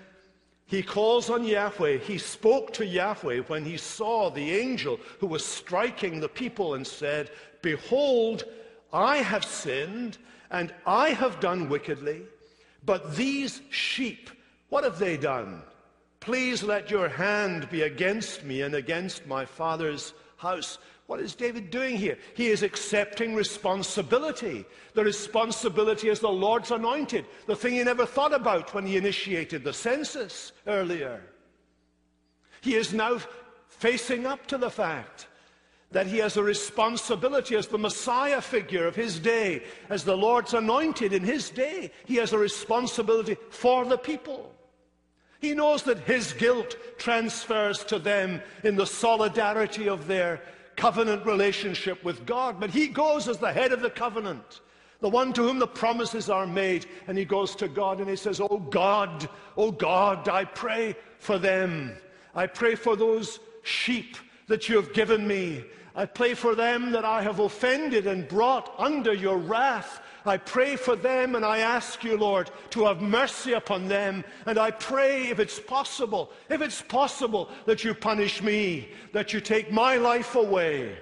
he 0.66 0.84
calls 0.84 1.30
on 1.32 1.44
Yahweh. 1.44 1.98
He 1.98 2.18
spoke 2.18 2.72
to 2.74 2.86
Yahweh 2.86 3.40
when 3.48 3.66
he 3.66 3.76
saw 3.76 4.30
the 4.30 4.52
angel 4.52 5.00
who 5.20 5.28
was 5.28 5.44
striking 5.44 6.20
the 6.20 6.30
people 6.30 6.76
and 6.76 6.86
said, 6.86 7.32
Behold, 7.62 8.46
I 8.92 9.18
have 9.18 9.46
sinned 9.46 10.18
and 10.52 10.74
I 10.86 11.10
have 11.10 11.40
done 11.40 11.70
wickedly, 11.70 12.24
but 12.86 13.16
these 13.16 13.62
sheep, 13.70 14.30
what 14.70 14.84
have 14.84 15.00
they 15.00 15.18
done? 15.18 15.62
Please 16.20 16.64
let 16.64 16.92
your 16.92 17.08
hand 17.08 17.70
be 17.70 17.84
against 17.84 18.44
me 18.44 18.62
and 18.62 18.76
against 18.76 19.26
my 19.26 19.46
father's 19.46 20.14
house. 20.38 20.80
What 21.08 21.20
is 21.20 21.34
David 21.34 21.72
doing 21.72 21.96
here? 21.96 22.18
He 22.36 22.48
is 22.48 22.62
accepting 22.62 23.34
responsibility. 23.34 24.66
The 24.94 25.04
responsibility 25.04 26.10
as 26.10 26.20
the 26.20 26.30
Lord's 26.30 26.72
anointed, 26.72 27.26
the 27.48 27.56
thing 27.56 27.74
he 27.74 27.84
never 27.84 28.06
thought 28.06 28.34
about 28.34 28.74
when 28.74 28.86
he 28.86 28.98
initiated 28.98 29.64
the 29.64 29.74
census 29.74 30.52
earlier. 30.68 31.22
He 32.62 32.76
is 32.76 32.94
now 32.94 33.20
facing 33.68 34.26
up 34.26 34.46
to 34.48 34.58
the 34.58 34.70
fact 34.70 35.29
that 35.92 36.08
he 36.08 36.18
has 36.18 36.38
a 36.38 36.44
responsibility 36.44 37.56
as 37.56 37.68
the 37.68 37.78
Messiah 37.78 38.42
figure 38.42 38.86
of 38.86 38.96
his 38.96 39.20
day, 39.20 39.64
as 39.90 40.04
the 40.04 40.16
Lord's 40.16 40.54
anointed 40.54 41.14
in 41.14 41.24
his 41.24 41.50
day. 41.50 41.92
He 42.06 42.16
has 42.18 42.32
a 42.32 42.38
responsibility 42.38 43.38
for 43.50 43.86
the 43.86 43.98
people. 43.98 44.54
He 45.40 45.54
knows 45.54 45.84
that 45.84 46.00
his 46.00 46.34
guilt 46.34 46.76
transfers 46.98 47.84
to 47.86 47.98
them 47.98 48.42
in 48.64 48.76
the 48.76 48.86
solidarity 48.86 49.88
of 49.88 50.06
their 50.06 50.42
covenant 50.76 51.26
relationship 51.26 52.04
with 52.04 52.26
God. 52.26 52.60
But 52.60 52.70
he 52.70 52.88
goes 52.88 53.28
as 53.28 53.38
the 53.38 53.52
head 53.52 53.72
of 53.72 53.82
the 53.82 53.90
covenant, 53.90 54.62
the 55.00 55.10
one 55.10 55.34
to 55.34 55.42
whom 55.42 55.58
the 55.58 55.68
promises 55.68 56.30
are 56.30 56.46
made. 56.46 56.86
And 57.08 57.18
he 57.18 57.26
goes 57.26 57.56
to 57.56 57.68
God 57.68 58.00
and 58.00 58.10
he 58.10 58.16
says, 58.16 58.40
Oh 58.40 58.60
God, 58.60 59.28
oh 59.58 59.72
God, 59.72 60.28
I 60.28 60.46
pray 60.46 60.96
for 61.18 61.40
them. 61.40 61.96
I 62.36 62.46
pray 62.46 62.76
for 62.76 62.96
those 62.96 63.40
sheep 63.64 64.18
that 64.48 64.68
you 64.68 64.76
have 64.76 64.94
given 64.94 65.26
me. 65.28 65.64
I 66.00 66.06
pray 66.06 66.34
for 66.34 66.56
them 66.56 66.94
that 66.94 67.04
I 67.04 67.22
have 67.24 67.40
offended 67.40 68.08
and 68.08 68.26
brought 68.26 68.74
under 68.78 69.14
your 69.14 69.38
wrath. 69.38 70.00
I 70.26 70.38
pray 70.38 70.78
for 70.78 70.96
them 70.96 71.36
and 71.36 71.44
I 71.44 71.58
ask 71.58 72.06
you, 72.06 72.16
Lord, 72.16 72.50
to 72.70 72.86
have 72.86 73.02
mercy 73.02 73.52
upon 73.52 73.90
them. 73.90 74.24
And 74.46 74.58
I 74.58 74.72
pray, 74.72 75.28
if 75.28 75.40
it's 75.40 75.60
possible, 75.60 76.32
if 76.50 76.62
it's 76.62 76.82
possible, 76.82 77.50
that 77.66 77.84
you 77.84 77.94
punish 77.94 78.42
me, 78.42 78.88
that 79.12 79.34
you 79.34 79.42
take 79.42 79.74
my 79.74 79.98
life 79.98 80.36
away, 80.36 80.98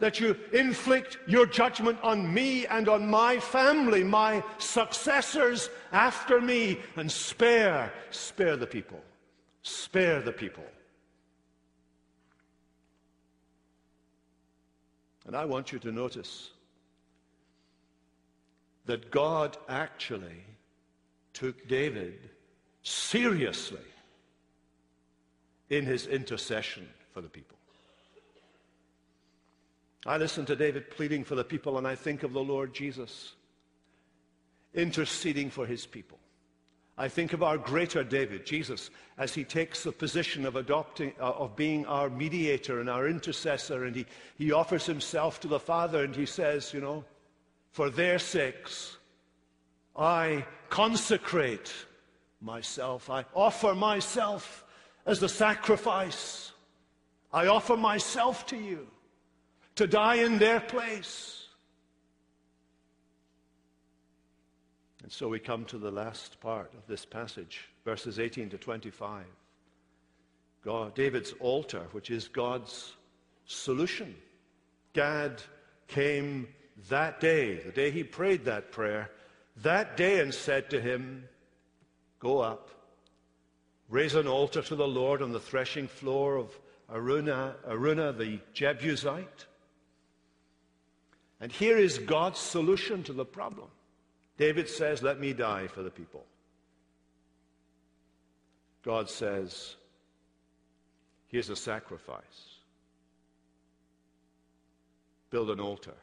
that 0.00 0.20
you 0.20 0.36
inflict 0.52 1.16
your 1.26 1.46
judgment 1.46 1.98
on 2.02 2.34
me 2.34 2.66
and 2.66 2.90
on 2.90 3.08
my 3.08 3.38
family, 3.38 4.04
my 4.04 4.44
successors 4.58 5.70
after 5.92 6.42
me, 6.42 6.78
and 6.96 7.10
spare, 7.10 7.90
spare 8.10 8.58
the 8.58 8.66
people. 8.66 9.00
Spare 9.62 10.20
the 10.20 10.32
people. 10.32 10.64
And 15.32 15.40
I 15.40 15.46
want 15.46 15.72
you 15.72 15.78
to 15.78 15.90
notice 15.90 16.50
that 18.84 19.10
God 19.10 19.56
actually 19.66 20.44
took 21.32 21.66
David 21.66 22.28
seriously 22.82 23.80
in 25.70 25.86
his 25.86 26.06
intercession 26.06 26.86
for 27.14 27.22
the 27.22 27.30
people. 27.30 27.56
I 30.04 30.18
listen 30.18 30.44
to 30.44 30.54
David 30.54 30.90
pleading 30.90 31.24
for 31.24 31.34
the 31.34 31.44
people, 31.44 31.78
and 31.78 31.86
I 31.86 31.94
think 31.94 32.24
of 32.24 32.34
the 32.34 32.44
Lord 32.44 32.74
Jesus 32.74 33.32
interceding 34.74 35.48
for 35.48 35.64
his 35.64 35.86
people. 35.86 36.18
I 36.98 37.08
think 37.08 37.32
of 37.32 37.42
our 37.42 37.56
greater 37.56 38.04
David, 38.04 38.44
Jesus, 38.44 38.90
as 39.16 39.34
he 39.34 39.44
takes 39.44 39.82
the 39.82 39.92
position 39.92 40.44
of 40.44 40.56
adopting, 40.56 41.12
uh, 41.18 41.30
of 41.30 41.56
being 41.56 41.86
our 41.86 42.10
mediator 42.10 42.80
and 42.80 42.90
our 42.90 43.08
intercessor, 43.08 43.84
and 43.84 43.96
he, 43.96 44.06
he 44.36 44.52
offers 44.52 44.84
himself 44.84 45.40
to 45.40 45.48
the 45.48 45.58
Father, 45.58 46.04
and 46.04 46.14
he 46.14 46.26
says, 46.26 46.74
you 46.74 46.80
know, 46.80 47.04
for 47.70 47.88
their 47.88 48.18
sakes, 48.18 48.98
I 49.96 50.44
consecrate 50.68 51.72
myself. 52.40 53.08
I 53.08 53.24
offer 53.34 53.74
myself 53.74 54.64
as 55.06 55.18
the 55.18 55.28
sacrifice. 55.28 56.52
I 57.32 57.46
offer 57.46 57.76
myself 57.76 58.44
to 58.46 58.56
you 58.56 58.86
to 59.76 59.86
die 59.86 60.16
in 60.16 60.38
their 60.38 60.60
place. 60.60 61.41
And 65.02 65.10
so 65.10 65.28
we 65.28 65.38
come 65.38 65.64
to 65.66 65.78
the 65.78 65.90
last 65.90 66.40
part 66.40 66.72
of 66.74 66.86
this 66.86 67.04
passage, 67.04 67.68
verses 67.84 68.18
18 68.18 68.50
to 68.50 68.58
25. 68.58 69.24
God, 70.64 70.94
David's 70.94 71.32
altar, 71.40 71.86
which 71.90 72.10
is 72.10 72.28
God's 72.28 72.92
solution. 73.46 74.14
Gad 74.92 75.42
came 75.88 76.46
that 76.88 77.20
day, 77.20 77.56
the 77.56 77.72
day 77.72 77.90
he 77.90 78.04
prayed 78.04 78.44
that 78.44 78.70
prayer, 78.70 79.10
that 79.62 79.96
day 79.96 80.20
and 80.20 80.32
said 80.32 80.70
to 80.70 80.80
him, 80.80 81.24
Go 82.20 82.38
up, 82.38 82.70
raise 83.88 84.14
an 84.14 84.28
altar 84.28 84.62
to 84.62 84.76
the 84.76 84.86
Lord 84.86 85.20
on 85.20 85.32
the 85.32 85.40
threshing 85.40 85.88
floor 85.88 86.36
of 86.36 86.56
Araunah, 86.90 87.54
Araunah 87.68 88.16
the 88.16 88.38
Jebusite. 88.54 89.46
And 91.40 91.50
here 91.50 91.76
is 91.76 91.98
God's 91.98 92.38
solution 92.38 93.02
to 93.04 93.12
the 93.12 93.24
problem. 93.24 93.68
David 94.36 94.68
says, 94.68 95.02
Let 95.02 95.20
me 95.20 95.32
die 95.32 95.66
for 95.66 95.82
the 95.82 95.90
people. 95.90 96.24
God 98.84 99.08
says, 99.08 99.76
Here's 101.28 101.50
a 101.50 101.56
sacrifice. 101.56 102.58
Build 105.30 105.50
an 105.50 105.60
altar. 105.60 105.94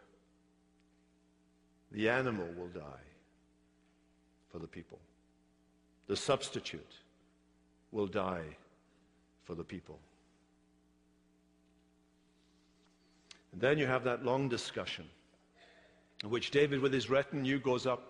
The 1.91 2.09
animal 2.09 2.47
will 2.57 2.67
die 2.67 3.05
for 4.51 4.59
the 4.59 4.67
people. 4.67 4.99
The 6.07 6.15
substitute 6.15 6.95
will 7.91 8.07
die 8.07 8.57
for 9.43 9.55
the 9.55 9.63
people. 9.63 9.99
And 13.51 13.61
then 13.61 13.77
you 13.77 13.87
have 13.87 14.03
that 14.03 14.23
long 14.23 14.49
discussion 14.49 15.05
in 16.23 16.29
which 16.29 16.51
David, 16.51 16.79
with 16.81 16.93
his 16.93 17.09
retinue, 17.09 17.59
goes 17.59 17.85
up 17.85 18.09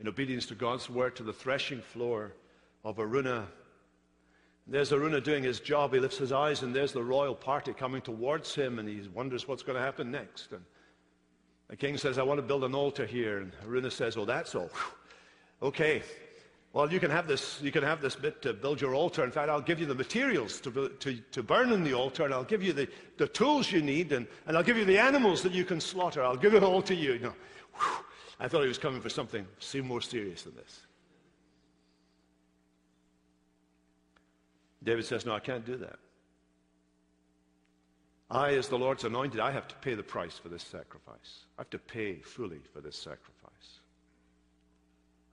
in 0.00 0.08
obedience 0.08 0.46
to 0.46 0.54
God's 0.54 0.88
word 0.88 1.14
to 1.16 1.22
the 1.22 1.32
threshing 1.32 1.82
floor 1.82 2.32
of 2.84 2.96
Araunah. 2.98 3.46
There's 4.66 4.92
Araunah 4.92 5.22
doing 5.22 5.42
his 5.42 5.60
job. 5.60 5.92
He 5.92 6.00
lifts 6.00 6.16
his 6.16 6.32
eyes, 6.32 6.62
and 6.62 6.74
there's 6.74 6.92
the 6.92 7.02
royal 7.02 7.34
party 7.34 7.72
coming 7.72 8.00
towards 8.00 8.54
him, 8.54 8.78
and 8.78 8.88
he 8.88 9.06
wonders 9.12 9.46
what's 9.46 9.62
going 9.62 9.76
to 9.76 9.82
happen 9.82 10.10
next. 10.10 10.52
And 10.52 10.62
the 11.68 11.76
king 11.76 11.98
says, 11.98 12.18
I 12.18 12.22
want 12.22 12.38
to 12.38 12.42
build 12.42 12.64
an 12.64 12.74
altar 12.74 13.04
here. 13.04 13.38
And 13.38 13.52
Araunah 13.66 13.92
says, 13.92 14.16
Oh, 14.16 14.24
that's 14.24 14.54
all. 14.54 14.70
okay. 15.62 16.02
Well, 16.72 16.90
you 16.90 17.00
can 17.00 17.10
have 17.10 17.26
this, 17.26 17.60
you 17.60 17.72
can 17.72 17.82
have 17.82 18.00
this 18.00 18.14
bit 18.14 18.40
to 18.42 18.52
build 18.52 18.80
your 18.80 18.94
altar. 18.94 19.24
In 19.24 19.32
fact, 19.32 19.50
I'll 19.50 19.60
give 19.60 19.80
you 19.80 19.86
the 19.86 19.94
materials 19.94 20.60
to, 20.60 20.88
to, 21.00 21.16
to 21.16 21.42
burn 21.42 21.72
in 21.72 21.82
the 21.82 21.94
altar, 21.94 22.24
and 22.24 22.32
I'll 22.32 22.44
give 22.44 22.62
you 22.62 22.72
the, 22.72 22.88
the 23.18 23.26
tools 23.26 23.72
you 23.72 23.82
need, 23.82 24.12
and, 24.12 24.26
and 24.46 24.56
I'll 24.56 24.62
give 24.62 24.76
you 24.76 24.84
the 24.84 24.98
animals 24.98 25.42
that 25.42 25.52
you 25.52 25.64
can 25.64 25.80
slaughter. 25.80 26.22
I'll 26.22 26.36
give 26.36 26.54
it 26.54 26.62
all 26.62 26.80
to 26.82 26.94
you. 26.94 27.14
you 27.14 27.18
know, 27.18 27.34
I 28.40 28.48
thought 28.48 28.62
he 28.62 28.68
was 28.68 28.78
coming 28.78 29.02
for 29.02 29.10
something 29.10 29.46
more 29.84 30.00
serious 30.00 30.42
than 30.42 30.56
this. 30.56 30.80
David 34.82 35.04
says, 35.04 35.26
No, 35.26 35.34
I 35.34 35.40
can't 35.40 35.64
do 35.64 35.76
that. 35.76 35.98
I, 38.30 38.54
as 38.54 38.68
the 38.68 38.78
Lord's 38.78 39.04
anointed, 39.04 39.40
I 39.40 39.50
have 39.50 39.68
to 39.68 39.74
pay 39.76 39.94
the 39.94 40.02
price 40.02 40.38
for 40.38 40.48
this 40.48 40.62
sacrifice. 40.62 41.44
I 41.58 41.62
have 41.62 41.70
to 41.70 41.78
pay 41.78 42.20
fully 42.20 42.60
for 42.72 42.80
this 42.80 42.96
sacrifice. 42.96 43.80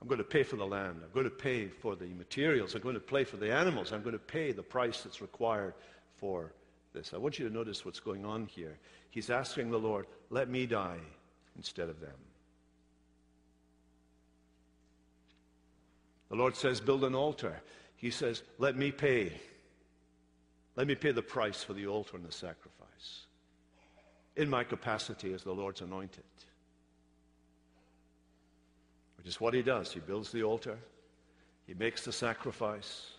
I'm 0.02 0.08
going 0.08 0.18
to 0.18 0.24
pay 0.24 0.42
for 0.42 0.56
the 0.56 0.66
land. 0.66 1.00
I'm 1.02 1.12
going 1.14 1.24
to 1.24 1.30
pay 1.30 1.68
for 1.68 1.96
the 1.96 2.08
materials. 2.08 2.74
I'm 2.74 2.82
going 2.82 2.94
to 2.94 3.00
pay 3.00 3.24
for 3.24 3.36
the 3.36 3.52
animals. 3.52 3.92
I'm 3.92 4.02
going 4.02 4.12
to 4.12 4.18
pay 4.18 4.52
the 4.52 4.62
price 4.62 5.02
that's 5.02 5.22
required 5.22 5.74
for 6.18 6.52
this. 6.92 7.14
I 7.14 7.18
want 7.18 7.38
you 7.38 7.48
to 7.48 7.54
notice 7.54 7.84
what's 7.84 8.00
going 8.00 8.24
on 8.24 8.46
here. 8.46 8.78
He's 9.10 9.30
asking 9.30 9.70
the 9.70 9.78
Lord, 9.78 10.06
let 10.30 10.48
me 10.48 10.66
die 10.66 10.98
instead 11.56 11.88
of 11.88 12.00
them. 12.00 12.14
The 16.28 16.36
Lord 16.36 16.56
says, 16.56 16.80
Build 16.80 17.04
an 17.04 17.14
altar. 17.14 17.60
He 17.96 18.10
says, 18.10 18.42
Let 18.58 18.76
me 18.76 18.92
pay. 18.92 19.32
Let 20.76 20.86
me 20.86 20.94
pay 20.94 21.12
the 21.12 21.22
price 21.22 21.62
for 21.62 21.72
the 21.72 21.86
altar 21.86 22.16
and 22.16 22.24
the 22.24 22.32
sacrifice 22.32 22.78
in 24.38 24.48
my 24.48 24.62
capacity 24.62 25.34
as 25.34 25.42
the 25.42 25.52
Lord's 25.52 25.80
anointed. 25.80 26.22
Which 29.16 29.26
is 29.26 29.40
what 29.40 29.52
he 29.52 29.62
does. 29.62 29.92
He 29.92 29.98
builds 29.98 30.30
the 30.30 30.44
altar, 30.44 30.78
he 31.66 31.74
makes 31.74 32.04
the 32.04 32.12
sacrifice. 32.12 33.10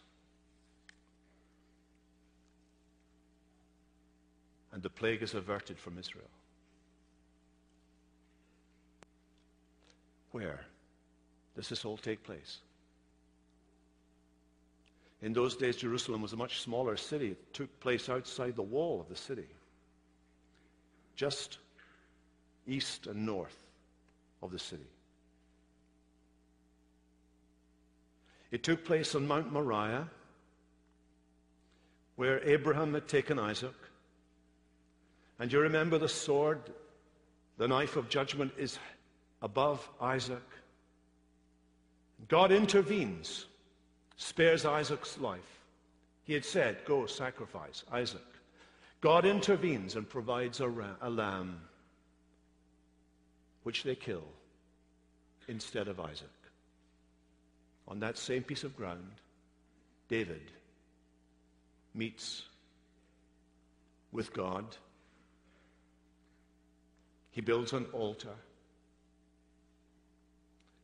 And 4.72 4.82
the 4.84 4.89
plague 4.89 5.24
is 5.24 5.34
averted 5.34 5.78
from 5.78 5.98
Israel. 5.98 6.30
Where 10.32 10.62
does 11.56 11.67
this 11.67 11.84
all 11.84 11.98
take 11.98 12.24
place? 12.24 12.60
In 15.21 15.34
those 15.34 15.55
days, 15.55 15.75
Jerusalem 15.75 16.21
was 16.21 16.34
a 16.34 16.38
much 16.38 16.62
smaller 16.62 16.95
city. 16.95 17.32
It 17.32 17.53
took 17.53 17.79
place 17.79 18.08
outside 18.08 18.55
the 18.55 18.62
wall 18.62 19.01
of 19.01 19.10
the 19.10 19.15
city, 19.15 19.47
just 21.15 21.58
east 22.65 23.08
and 23.08 23.25
north 23.25 23.58
of 24.41 24.51
the 24.51 24.60
city. 24.60 24.88
It 28.51 28.63
took 28.63 28.86
place 28.86 29.13
on 29.13 29.27
Mount 29.27 29.51
Moriah, 29.51 30.10
where 32.15 32.41
Abraham 32.43 32.93
had 32.93 33.08
taken 33.08 33.38
Isaac. 33.38 33.75
And 35.38 35.51
you 35.51 35.60
remember 35.60 35.97
the 35.97 36.10
sword, 36.10 36.62
the 37.58 37.67
knife 37.67 37.95
of 37.95 38.10
judgment 38.10 38.53
is 38.58 38.79
above 39.41 39.88
Isaac. 40.01 40.43
God 42.27 42.51
intervenes 42.51 43.45
spares 44.19 44.65
Isaac's 44.65 45.17
life. 45.17 45.62
He 46.25 46.34
had 46.34 46.45
said, 46.45 46.77
Go 46.86 47.08
sacrifice 47.08 47.84
Isaac. 47.91 48.21
God 49.01 49.25
intervenes 49.25 49.95
and 49.95 50.08
provides 50.08 50.60
a, 50.60 50.71
a 51.01 51.10
lamb, 51.10 51.62
which 53.63 53.84
they 53.84 53.95
kill 53.95 54.25
instead 55.47 55.88
of 55.88 55.99
Isaac. 56.01 56.27
On 57.88 57.99
that 58.01 58.17
same 58.17 58.43
piece 58.43 58.65
of 58.65 58.75
ground, 58.75 59.10
David 60.10 60.51
meets 61.95 62.43
with 64.12 64.34
God. 64.34 64.65
He 67.32 67.39
builds 67.39 67.71
an 67.71 67.86
altar. 67.93 68.36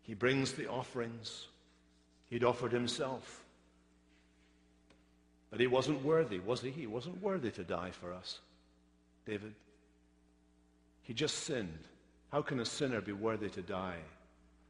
He 0.04 0.14
brings 0.14 0.54
the 0.54 0.70
offerings. 0.70 1.48
He'd 2.30 2.44
offered 2.44 2.72
himself. 2.72 3.44
But 5.52 5.60
he 5.60 5.68
wasn't 5.68 6.04
worthy, 6.04 6.40
was 6.40 6.62
he? 6.62 6.72
He 6.72 6.88
wasn't 6.88 7.22
worthy 7.22 7.52
to 7.52 7.64
die 7.64 7.92
for 7.92 8.14
us, 8.14 8.40
David. 9.26 9.54
He 11.04 11.14
just 11.14 11.44
sinned. 11.44 11.80
How 12.32 12.42
can 12.42 12.60
a 12.60 12.66
sinner 12.66 13.00
be 13.00 13.14
worthy 13.14 13.50
to 13.50 13.62
die 13.62 14.00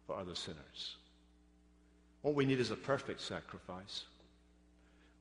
for 0.05 0.17
other 0.17 0.35
sinners? 0.35 0.97
What 2.21 2.35
we 2.35 2.45
need 2.45 2.59
is 2.59 2.71
a 2.71 2.75
perfect 2.75 3.21
sacrifice. 3.21 4.03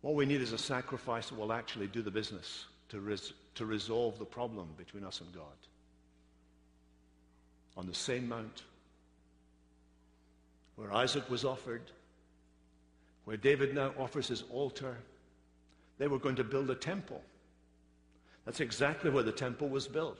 What 0.00 0.14
we 0.14 0.26
need 0.26 0.42
is 0.42 0.52
a 0.52 0.58
sacrifice 0.58 1.28
that 1.28 1.38
will 1.38 1.52
actually 1.52 1.86
do 1.86 2.02
the 2.02 2.10
business 2.10 2.66
to, 2.90 3.00
res- 3.00 3.32
to 3.54 3.64
resolve 3.64 4.18
the 4.18 4.24
problem 4.24 4.68
between 4.76 5.04
us 5.04 5.20
and 5.20 5.32
God. 5.32 5.44
On 7.76 7.86
the 7.86 7.94
same 7.94 8.28
mount 8.28 8.62
where 10.76 10.92
Isaac 10.92 11.30
was 11.30 11.44
offered, 11.44 11.82
where 13.24 13.36
David 13.36 13.74
now 13.74 13.92
offers 13.98 14.28
his 14.28 14.44
altar, 14.50 14.96
they 15.98 16.08
were 16.08 16.18
going 16.18 16.36
to 16.36 16.44
build 16.44 16.70
a 16.70 16.74
temple. 16.74 17.22
That's 18.44 18.60
exactly 18.60 19.10
where 19.10 19.22
the 19.22 19.32
temple 19.32 19.68
was 19.68 19.88
built. 19.88 20.18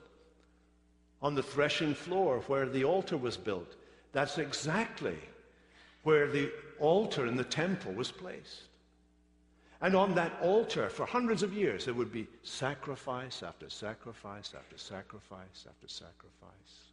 On 1.21 1.35
the 1.35 1.43
threshing 1.43 1.95
floor 1.95 2.43
where 2.47 2.69
the 2.69 2.85
altar 2.85 3.17
was 3.17 3.37
built. 3.37 3.77
That's 4.13 4.39
exactly 4.39 5.17
where 6.03 6.31
the 6.31 6.51
altar 6.79 7.27
in 7.27 7.37
the 7.37 7.45
temple 7.45 7.93
was 7.93 8.11
placed. 8.11 8.63
And 9.81 9.95
on 9.95 10.15
that 10.15 10.33
altar, 10.41 10.89
for 10.89 11.05
hundreds 11.05 11.43
of 11.43 11.53
years, 11.53 11.85
there 11.85 11.95
would 11.95 12.13
be 12.13 12.27
sacrifice 12.43 13.43
after 13.43 13.69
sacrifice 13.69 14.55
after 14.57 14.79
sacrifice 14.79 15.67
after 15.69 15.89
sacrifice 15.89 16.85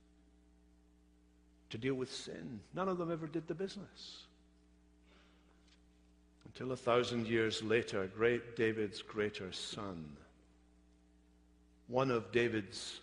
to 1.69 1.77
deal 1.77 1.95
with 1.95 2.13
sin. 2.13 2.59
None 2.73 2.89
of 2.89 2.97
them 2.97 3.11
ever 3.11 3.27
did 3.27 3.47
the 3.47 3.55
business. 3.55 4.23
Until 6.53 6.73
a 6.73 6.77
thousand 6.77 7.27
years 7.27 7.63
later, 7.63 8.11
great 8.13 8.57
David's 8.57 9.01
greater 9.01 9.53
son, 9.53 10.17
one 11.87 12.11
of 12.11 12.29
David's 12.33 12.99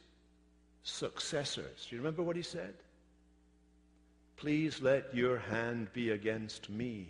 successors, 0.83 1.87
do 1.89 1.97
you 1.97 2.03
remember 2.03 2.23
what 2.23 2.37
he 2.37 2.43
said? 2.43 2.75
Please 4.37 4.83
let 4.83 5.15
your 5.15 5.39
hand 5.39 5.91
be 5.95 6.11
against 6.11 6.69
me 6.69 7.09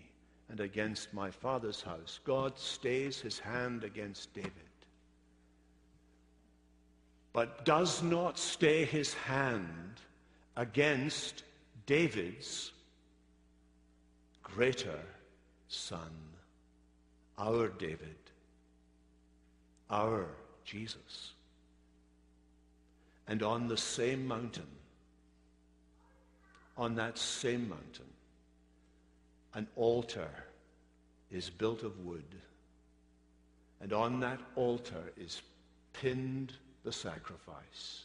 and 0.49 0.61
against 0.61 1.13
my 1.13 1.29
father's 1.29 1.83
house. 1.83 2.21
God 2.25 2.57
stays 2.57 3.21
his 3.21 3.41
hand 3.41 3.83
against 3.83 4.33
David, 4.33 4.53
but 7.33 7.65
does 7.65 8.01
not 8.01 8.39
stay 8.39 8.85
his 8.85 9.13
hand 9.13 10.01
against 10.57 11.43
David's 11.87 12.71
greater 14.45 15.01
son, 15.67 16.28
our 17.39 17.69
David, 17.69 18.17
our 19.91 20.27
Jesus. 20.65 21.33
And 23.27 23.43
on 23.43 23.69
the 23.69 23.77
same 23.77 24.27
mountain, 24.27 24.67
on 26.77 26.95
that 26.97 27.19
same 27.19 27.69
mountain, 27.69 28.07
an 29.55 29.67
altar 29.77 30.31
is 31.31 31.51
built 31.51 31.83
of 31.83 31.99
wood. 32.05 32.25
And 33.81 33.93
on 33.93 34.21
that 34.21 34.41
altar 34.57 35.13
is 35.17 35.43
pinned 35.93 36.53
the 36.85 36.93
sacrifice. 36.93 38.05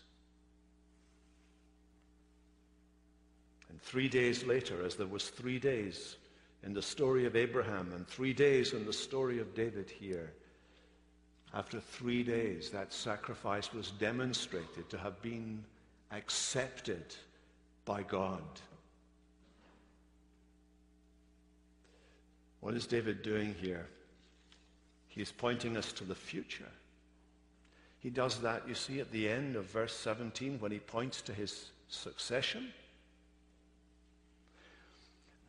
And 3.70 3.82
three 3.82 4.08
days 4.08 4.46
later, 4.46 4.86
as 4.86 4.96
there 4.96 5.08
was 5.08 5.30
three 5.30 5.58
days 5.58 6.18
in 6.64 6.74
the 6.74 6.82
story 6.82 7.26
of 7.26 7.36
Abraham 7.36 7.92
and 7.94 8.08
three 8.08 8.34
days 8.34 8.74
in 8.74 8.86
the 8.86 8.94
story 8.94 9.40
of 9.40 9.54
David 9.54 9.90
here. 9.90 10.34
After 11.54 11.80
three 11.80 12.24
days, 12.24 12.70
that 12.72 12.94
sacrifice 12.94 13.74
was 13.74 13.92
demonstrated 13.92 14.90
to 14.90 14.98
have 14.98 15.22
been 15.22 15.64
accepted 16.12 17.16
by 17.86 18.02
God. 18.04 18.42
What 22.62 22.76
is 22.76 22.88
David 22.88 23.22
doing 23.24 23.54
here? 23.60 23.88
He's 25.10 25.32
pointing 25.32 25.76
us 25.76 25.92
to 25.94 26.06
the 26.06 26.16
future. 26.16 26.72
He 28.00 28.10
does 28.10 28.40
that, 28.40 28.68
you 28.68 28.74
see, 28.74 29.00
at 29.00 29.12
the 29.12 29.30
end 29.30 29.56
of 29.56 29.66
verse 29.66 29.96
17 29.96 30.60
when 30.60 30.72
he 30.72 30.80
points 30.80 31.22
to 31.24 31.34
his 31.34 31.72
succession. 31.88 32.70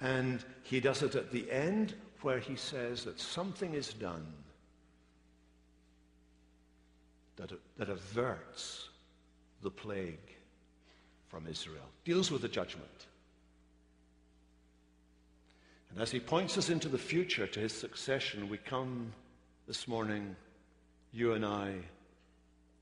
And 0.05 0.45
he 0.64 0.81
does 0.81 1.03
it 1.03 1.14
at 1.14 1.33
the 1.33 1.51
end 1.51 1.95
where 2.21 2.38
he 2.38 2.57
says 2.57 3.05
that 3.05 3.19
something 3.19 3.73
is 3.73 3.95
done 3.95 4.27
that, 7.37 7.52
that 7.79 7.88
averts 7.88 8.90
the 9.63 9.71
plague 9.71 10.19
from 11.29 11.46
Israel, 11.46 11.88
deals 12.05 12.31
with 12.31 12.42
the 12.42 12.48
judgment. 12.48 13.07
And 15.90 16.02
as 16.02 16.11
he 16.11 16.21
points 16.21 16.59
us 16.59 16.69
into 16.69 16.90
the 16.90 16.98
future 16.98 17.46
to 17.46 17.61
his 17.61 17.73
succession, 17.73 18.50
we 18.50 18.59
come 18.59 19.11
this 19.67 19.88
morning, 19.88 20.37
you 21.15 21.33
and 21.33 21.46
I, 21.46 21.77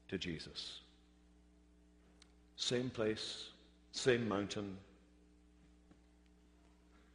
to 0.08 0.18
Jesus. 0.18 0.80
Same 2.56 2.90
place, 2.90 3.50
same 3.92 4.26
mountain, 4.26 4.76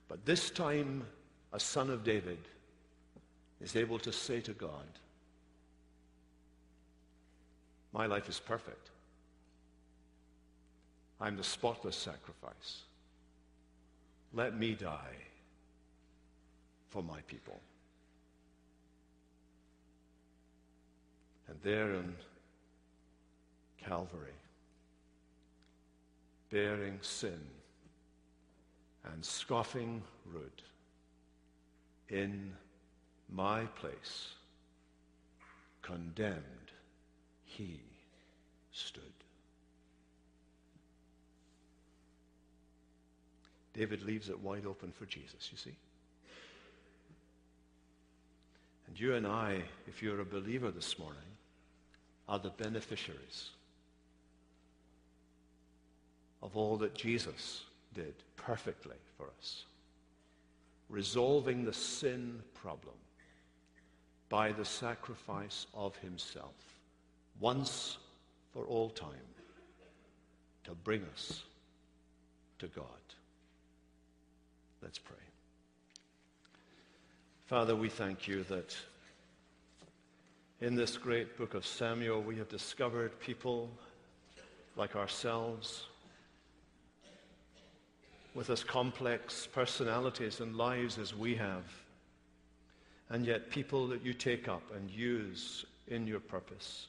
but 0.07 0.25
this 0.25 0.49
time, 0.49 1.05
a 1.53 1.59
son 1.59 1.89
of 1.89 2.03
David 2.03 2.39
is 3.61 3.75
able 3.75 3.99
to 3.99 4.11
say 4.11 4.39
to 4.41 4.53
God, 4.53 4.85
My 7.93 8.05
life 8.05 8.29
is 8.29 8.39
perfect. 8.39 8.91
I'm 11.19 11.35
the 11.35 11.43
spotless 11.43 11.95
sacrifice. 11.95 12.83
Let 14.33 14.57
me 14.57 14.75
die 14.75 15.15
for 16.89 17.01
my 17.01 17.21
people. 17.21 17.59
And 21.47 21.57
there 21.63 21.93
in 21.93 22.13
Calvary, 23.83 24.35
bearing 26.49 26.99
sin 27.01 27.39
and 29.13 29.23
scoffing 29.23 30.01
rude, 30.25 30.61
in 32.09 32.53
my 33.29 33.65
place, 33.65 34.29
condemned, 35.81 36.71
he 37.45 37.81
stood. 38.71 39.03
David 43.73 44.01
leaves 44.03 44.29
it 44.29 44.39
wide 44.39 44.65
open 44.65 44.91
for 44.91 45.05
Jesus, 45.05 45.49
you 45.51 45.57
see. 45.57 45.75
And 48.87 48.99
you 48.99 49.13
and 49.13 49.27
I, 49.27 49.61
if 49.87 50.01
you're 50.01 50.21
a 50.21 50.25
believer 50.25 50.71
this 50.71 50.97
morning, 50.97 51.19
are 52.27 52.39
the 52.39 52.49
beneficiaries 52.49 53.51
of 56.41 56.57
all 56.57 56.77
that 56.77 56.95
Jesus 56.95 57.63
did 57.97 58.13
perfectly 58.35 58.95
for 59.17 59.27
us, 59.39 59.65
resolving 60.87 61.65
the 61.65 61.73
sin 61.73 62.39
problem 62.53 62.93
by 64.29 64.51
the 64.51 64.63
sacrifice 64.63 65.65
of 65.73 65.95
himself, 65.97 66.53
once 67.39 67.97
for 68.53 68.65
all 68.65 68.89
time, 68.89 69.09
to 70.63 70.71
bring 70.83 71.03
us 71.13 71.43
to 72.59 72.67
God. 72.67 72.85
Let's 74.83 74.99
pray. 74.99 75.17
Father, 77.47 77.75
we 77.75 77.89
thank 77.89 78.27
you 78.27 78.43
that 78.43 78.75
in 80.61 80.75
this 80.75 80.97
great 80.97 81.35
book 81.37 81.55
of 81.55 81.65
Samuel 81.65 82.21
we 82.21 82.35
have 82.37 82.49
discovered 82.49 83.19
people 83.19 83.69
like 84.75 84.95
ourselves 84.95 85.87
with 88.37 88.51
as 88.51 88.63
complex 88.63 89.47
personalities 89.51 90.41
and 90.41 90.55
lives 90.55 90.99
as 90.99 91.15
we 91.15 91.33
have, 91.33 91.63
and 93.09 93.25
yet 93.25 93.49
people 93.49 93.87
that 93.87 94.05
you 94.05 94.13
take 94.13 94.47
up 94.47 94.61
and 94.75 94.91
use 94.91 95.65
in 95.87 96.05
your 96.05 96.19
purpose. 96.19 96.85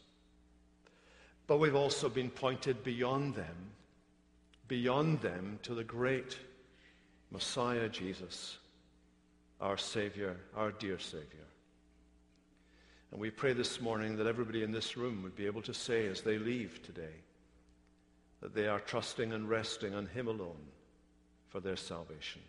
But 1.47 1.57
we've 1.57 1.75
also 1.75 2.11
been 2.11 2.29
pointed 2.29 2.85
beyond 2.85 3.35
them, 3.35 3.57
beyond 4.69 5.23
them 5.23 5.59
to 5.63 5.75
the 5.75 5.85
great 5.85 6.39
Messiah 7.31 7.89
Jesus, 7.89 8.59
our 9.59 9.79
Savior, 9.79 10.37
our 10.55 10.71
dear 10.73 10.99
Savior. 10.99 11.49
And 13.11 13.19
we 13.19 13.31
pray 13.31 13.55
this 13.55 13.81
morning 13.81 14.19
that 14.19 14.27
everybody 14.27 14.63
in 14.63 14.71
this 14.71 14.99
room 14.99 15.23
would 15.23 15.35
be 15.35 15.47
able 15.47 15.63
to 15.63 15.73
say 15.73 16.09
as 16.09 16.21
they 16.21 16.37
leave 16.37 16.83
today 16.83 17.23
that 18.43 18.55
they 18.55 18.67
are 18.67 18.81
trusting 18.81 19.33
and 19.33 19.49
resting 19.49 19.95
on 19.95 20.09
Him 20.09 20.29
alone 20.29 20.67
for 21.49 21.61
their 21.61 21.77
salvation. 21.77 22.43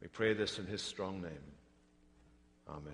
We 0.00 0.08
pray 0.08 0.34
this 0.34 0.58
in 0.58 0.66
his 0.66 0.82
strong 0.82 1.22
name. 1.22 1.52
Amen. 2.68 2.92